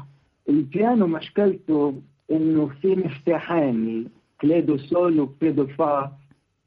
البيانو 0.49 1.07
مشكلته 1.07 1.95
إنه 2.31 2.67
في 2.83 2.97
مفتاحين 2.97 4.09
كليدو 4.41 4.77
سول 4.77 5.21
وكليدو 5.21 5.67
فا. 5.67 6.13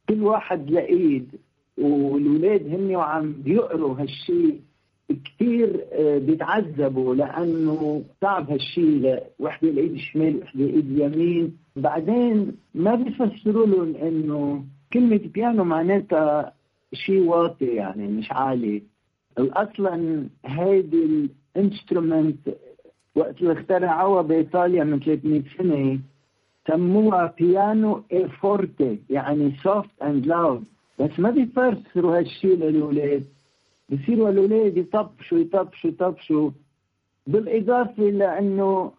كل 0.09 0.23
واحد 0.23 0.69
لإيد 0.71 1.31
والولاد 1.77 2.67
هن 2.67 2.95
وعم 2.95 3.33
بيقروا 3.33 3.95
هالشيء 3.99 4.59
كثير 5.25 5.85
آه، 5.93 6.17
بيتعذبوا 6.17 7.15
لأنه 7.15 8.03
صعب 8.21 8.51
هالشيء 8.51 9.19
وحدة 9.39 9.69
الإيد 9.69 9.91
الشمال 9.93 10.37
وحدة 10.43 10.63
الإيد 10.65 10.91
اليمين. 10.91 11.57
بعدين 11.75 12.51
ما 12.75 12.95
بيفسروا 12.95 13.65
لهم 13.65 13.95
إنه 13.95 14.63
كلمة 14.93 15.19
بيانو 15.33 15.63
معناتها 15.63 16.53
شيء 16.93 17.21
واطي 17.21 17.65
يعني 17.65 18.07
مش 18.07 18.31
عالي. 18.31 18.83
أصلا 19.37 20.23
هيدي 20.45 21.29
ال 21.55 21.63
instrument 21.63 22.37
وقت 23.15 23.41
اللي 23.41 23.53
اخترعوها 23.53 24.21
بإيطاليا 24.21 24.83
من 24.83 24.99
300 24.99 25.41
سنة 25.57 25.99
سموها 26.67 27.33
piano 27.39 28.03
e 28.13 28.27
forte 28.29 28.99
يعني 29.09 29.51
soft 29.63 29.89
and 30.03 30.25
loud 30.25 30.63
بس 30.99 31.19
ما 31.19 31.29
بيفسروا 31.29 32.17
هالشيء 32.17 32.57
للاولاد 32.57 33.23
بصيروا 33.93 34.29
الاولاد 34.29 34.77
يطبشوا 34.77 35.37
يطبشوا 35.39 35.89
يطبشوا 35.89 36.51
بالإضافة 37.27 38.03
لأنه 38.03 38.91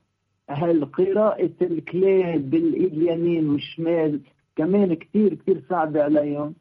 هالقراءة 0.51 1.51
ال 1.63 1.80
clef 1.80 2.51
بالإيد 2.51 2.93
اليمين 2.93 3.49
والشمال 3.51 4.21
كمان 4.57 4.95
كثير 4.95 5.35
كثير 5.35 5.63
صعبة 5.71 6.03
عليهم. 6.03 6.55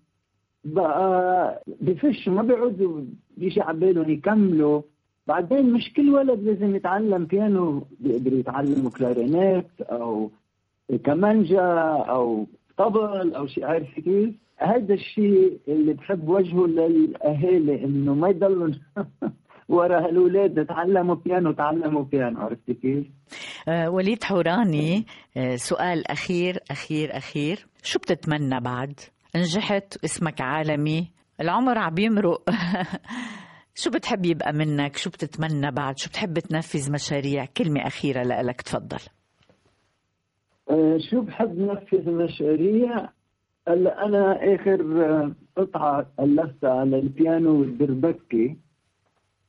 بقى 0.65 1.63
بفشوا 1.81 2.33
ما 2.33 2.41
بيعودوا 2.41 3.01
بيجي 3.37 3.61
على 3.61 3.79
بالهم 3.79 4.09
يكملوا. 4.09 4.81
بعدين 5.27 5.73
مش 5.73 5.93
كل 5.93 6.09
ولد 6.09 6.39
لازم 6.43 6.75
يتعلم 6.75 7.25
بيانو 7.25 7.83
بيقدر 7.99 8.33
يتعلم 8.33 8.89
كلارينيت 8.89 9.81
أو 9.81 10.31
كمانجا 11.03 11.61
أو 12.09 12.47
طبل 12.77 13.35
أو 13.35 13.47
شيء 13.47 13.65
عارف 13.65 13.99
كيف 13.99 14.35
هذا 14.57 14.93
الشيء 14.93 15.59
اللي 15.67 15.93
بحب 15.93 16.29
وجهه 16.29 16.65
للأهالي 16.67 17.83
إنه 17.83 18.13
ما 18.13 18.29
يضلوا 18.29 18.71
ورا 19.69 20.07
هالولاد 20.07 20.65
تعلموا 20.65 21.15
بيانو 21.15 21.51
تعلموا 21.51 22.03
بيانو 22.03 22.41
عرفت 22.41 22.71
كيف؟ 22.71 23.07
آه 23.67 23.89
وليد 23.89 24.23
حوراني 24.23 25.05
آه 25.37 25.55
سؤال 25.55 26.11
أخير 26.11 26.59
أخير 26.71 27.17
أخير 27.17 27.65
شو 27.83 27.99
بتتمنى 27.99 28.59
بعد؟ 28.59 28.99
نجحت 29.35 29.97
اسمك 30.05 30.41
عالمي 30.41 31.07
العمر 31.41 31.77
عم 31.77 31.97
يمرق 31.97 32.41
شو 33.75 33.89
بتحب 33.89 34.25
يبقى 34.25 34.53
منك؟ 34.53 34.97
شو 34.97 35.09
بتتمنى 35.09 35.71
بعد؟ 35.71 35.97
شو 35.97 36.09
بتحب 36.09 36.39
تنفذ 36.39 36.91
مشاريع؟ 36.91 37.45
كلمة 37.45 37.87
أخيرة 37.87 38.23
لك 38.23 38.61
تفضل 38.61 38.99
شو 40.97 41.21
بحب 41.21 41.59
نفذ 41.59 42.11
مشاريع؟ 42.11 43.09
هلا 43.67 44.05
أنا 44.05 44.55
آخر 44.55 45.05
آه، 45.05 45.31
قطعة 45.57 46.05
ألفتها 46.19 46.71
على 46.71 46.99
البيانو 46.99 47.59
والدربكي 47.59 48.57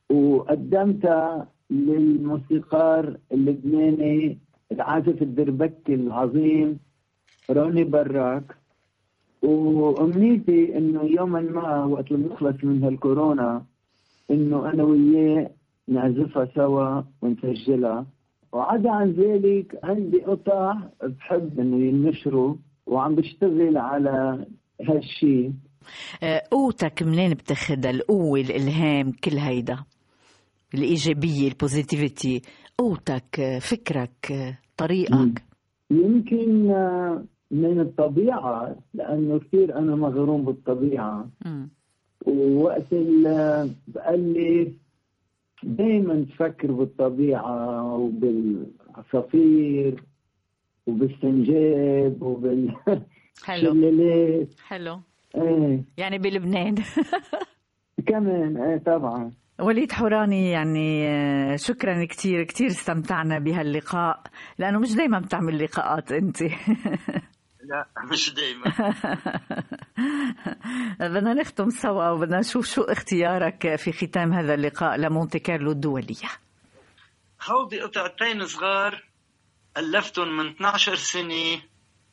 وقدمتها 0.09 1.47
للموسيقار 1.69 3.17
اللبناني 3.31 4.39
العازف 4.71 5.21
الدربكي 5.21 5.93
العظيم 5.93 6.79
روني 7.49 7.83
براك. 7.83 8.55
وأمنيتي 9.41 10.77
إنه 10.77 11.03
يوما 11.03 11.41
ما 11.41 11.85
وقت 11.85 12.11
نخلص 12.11 12.63
من 12.63 12.83
هالكورونا 12.83 13.65
إنه 14.31 14.69
أنا 14.69 14.83
وياه 14.83 15.49
نعزفها 15.87 16.45
سوا 16.55 17.01
ونسجلها. 17.21 18.05
وعدا 18.55 18.89
عن 18.91 19.11
ذلك 19.11 19.79
عندي 19.83 20.17
قطع 20.17 20.77
بحب 21.03 21.59
إنه 21.59 21.85
ينشروا 21.85 22.55
وعم 22.85 23.15
بشتغل 23.15 23.77
على 23.77 24.45
هالشيء 24.81 25.53
آه، 26.23 26.41
قوتك 26.51 27.03
منين 27.03 27.33
بتاخدها 27.33 27.91
القوة 27.91 28.39
الإلهام 28.39 29.11
كل 29.11 29.37
هيدا؟ 29.37 29.77
الإيجابية 30.73 31.47
البوزيتيفيتي 31.47 32.41
قوتك 32.77 33.59
فكرك 33.61 34.33
طريقك. 34.77 35.43
يمكن 35.91 36.67
من 37.51 37.79
الطبيعة 37.79 38.75
لأنه 38.93 39.39
كثير 39.39 39.77
أنا 39.77 39.95
مغروم 39.95 40.45
بالطبيعة. 40.45 41.27
م. 41.45 41.67
ووقت 42.27 42.93
بألف 43.87 44.73
دائما 45.63 46.25
تفكر 46.29 46.71
بالطبيعة 46.71 47.93
وبالعصافير 47.95 50.03
وبالسنجاب 50.87 52.21
وبال 52.21 52.75
حلو. 53.45 54.45
حلو. 54.67 54.99
إيه. 55.35 55.83
يعني 55.97 56.17
بلبنان. 56.17 56.75
كمان 58.07 58.57
إيه 58.57 58.77
طبعا. 58.77 59.31
وليد 59.59 59.91
حوراني 59.91 60.49
يعني 60.51 61.07
آه، 61.07 61.55
شكرا 61.55 62.05
كثير 62.05 62.43
كثير 62.43 62.67
استمتعنا 62.67 63.39
بهاللقاء 63.39 64.21
لأنه 64.59 64.79
مش 64.79 64.95
دائما 64.95 65.19
بتعمل 65.19 65.63
لقاءات 65.63 66.11
أنت. 66.11 66.37
لا 67.69 67.87
مش 68.11 68.33
دائما 68.33 68.63
بدنا 71.09 71.33
نختم 71.33 71.69
سوا 71.69 72.09
وبدنا 72.09 72.39
نشوف 72.39 72.67
شو 72.67 72.81
اختيارك 72.81 73.75
في 73.75 73.91
ختام 73.91 74.33
هذا 74.33 74.53
اللقاء 74.53 74.97
لمونتي 74.97 75.39
كارلو 75.39 75.71
الدولية 75.71 76.29
هودي 77.41 77.81
قطعتين 77.81 78.45
صغار 78.45 79.03
ألفتهم 79.77 80.37
من 80.37 80.49
12 80.49 80.95
سنة 80.95 81.61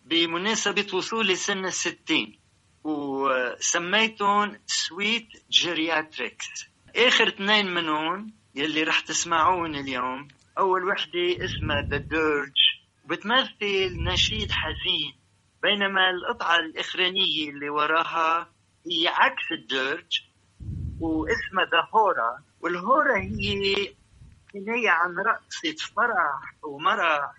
بمناسبة 0.05 0.87
وصولي 0.95 1.35
سن 1.35 1.65
الستين 1.65 2.39
وسميتهم 2.85 4.59
Suite 4.67 5.29
Geriatrics 5.51 6.67
آخر 6.97 7.29
اثنين 7.29 7.75
منهم 7.75 8.33
يلي 8.55 8.83
رح 8.83 9.01
تسمعون 9.01 9.75
اليوم 9.75 10.29
أول 10.59 10.85
وحدة 10.85 11.45
اسمها 11.45 11.83
The 11.91 11.97
Dirge 11.97 12.53
بتمثل 13.07 14.05
نشيد 14.05 14.51
حزين. 14.51 15.22
بينما 15.63 16.11
القطعة 16.11 16.59
الإخرانية 16.59 17.51
اللي 17.51 17.71
وراها 17.71 18.49
هي 18.87 19.09
عكس 19.09 19.53
الدرج 19.53 20.23
واسمها 21.01 21.65
ذا 21.73 21.89
هورا 21.95 22.39
والهورا 22.61 23.19
هي 23.19 23.75
كناية 24.53 24.91
عن 24.91 25.15
رقصة 25.19 25.95
فرح 25.97 26.55
ومرح 26.65 27.33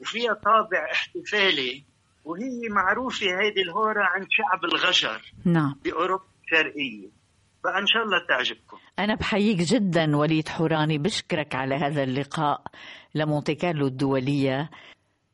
وفيها 0.00 0.34
طابع 0.34 0.90
احتفالي. 0.92 1.84
وهي 2.24 2.68
معروفة 2.70 3.26
هيدي 3.26 3.62
الهورا 3.62 4.04
عند 4.04 4.26
شعب 4.30 4.64
الغجر 4.64 5.32
نعم. 5.44 5.76
بأوروبا 5.84 6.24
الشرقية. 6.44 7.08
فإن 7.64 7.86
شاء 7.86 8.02
الله 8.02 8.26
تعجبكم. 8.28 8.76
أنا 8.98 9.14
بحييك 9.14 9.58
جدا 9.58 10.16
وليد 10.16 10.48
حوراني 10.48 10.98
بشكرك 10.98 11.54
على 11.54 11.74
هذا 11.74 12.02
اللقاء 12.02 12.62
لمونتي 13.14 13.54
كارلو 13.54 13.86
الدولية. 13.86 14.70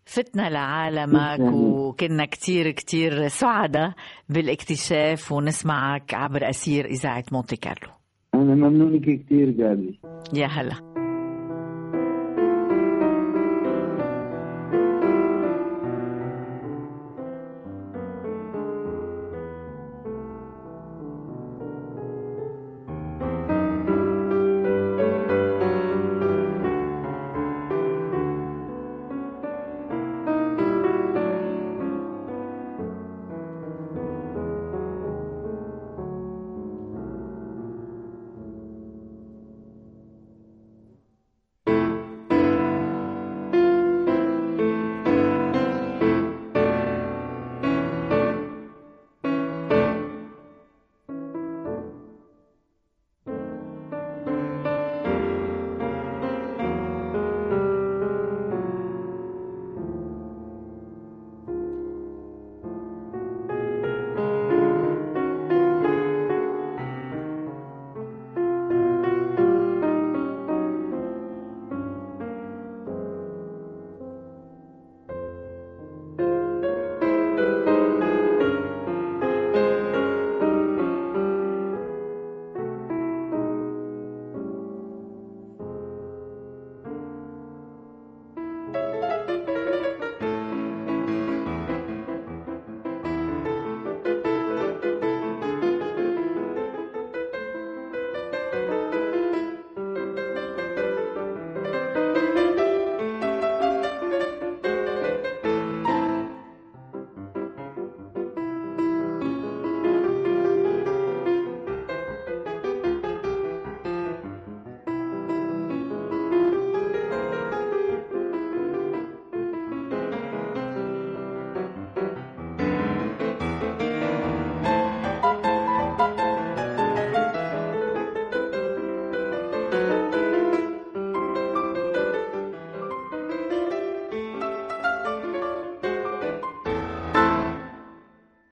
فتنا 0.04 0.50
لعالمك 0.50 1.40
وكنا 1.40 2.24
كتير 2.24 2.70
كتير 2.70 3.28
سعداء 3.28 3.92
بالاكتشاف 4.28 5.32
ونسمعك 5.32 6.14
عبر 6.14 6.48
أسير 6.50 6.84
إذاعة 6.84 7.24
مونتي 7.32 7.56
كارلو. 7.56 7.92
أنا 8.34 8.54
ممنونك 8.54 9.02
كتير 9.02 9.50
جابي 9.50 10.00
يا 10.34 10.46
هلا. 10.46 10.91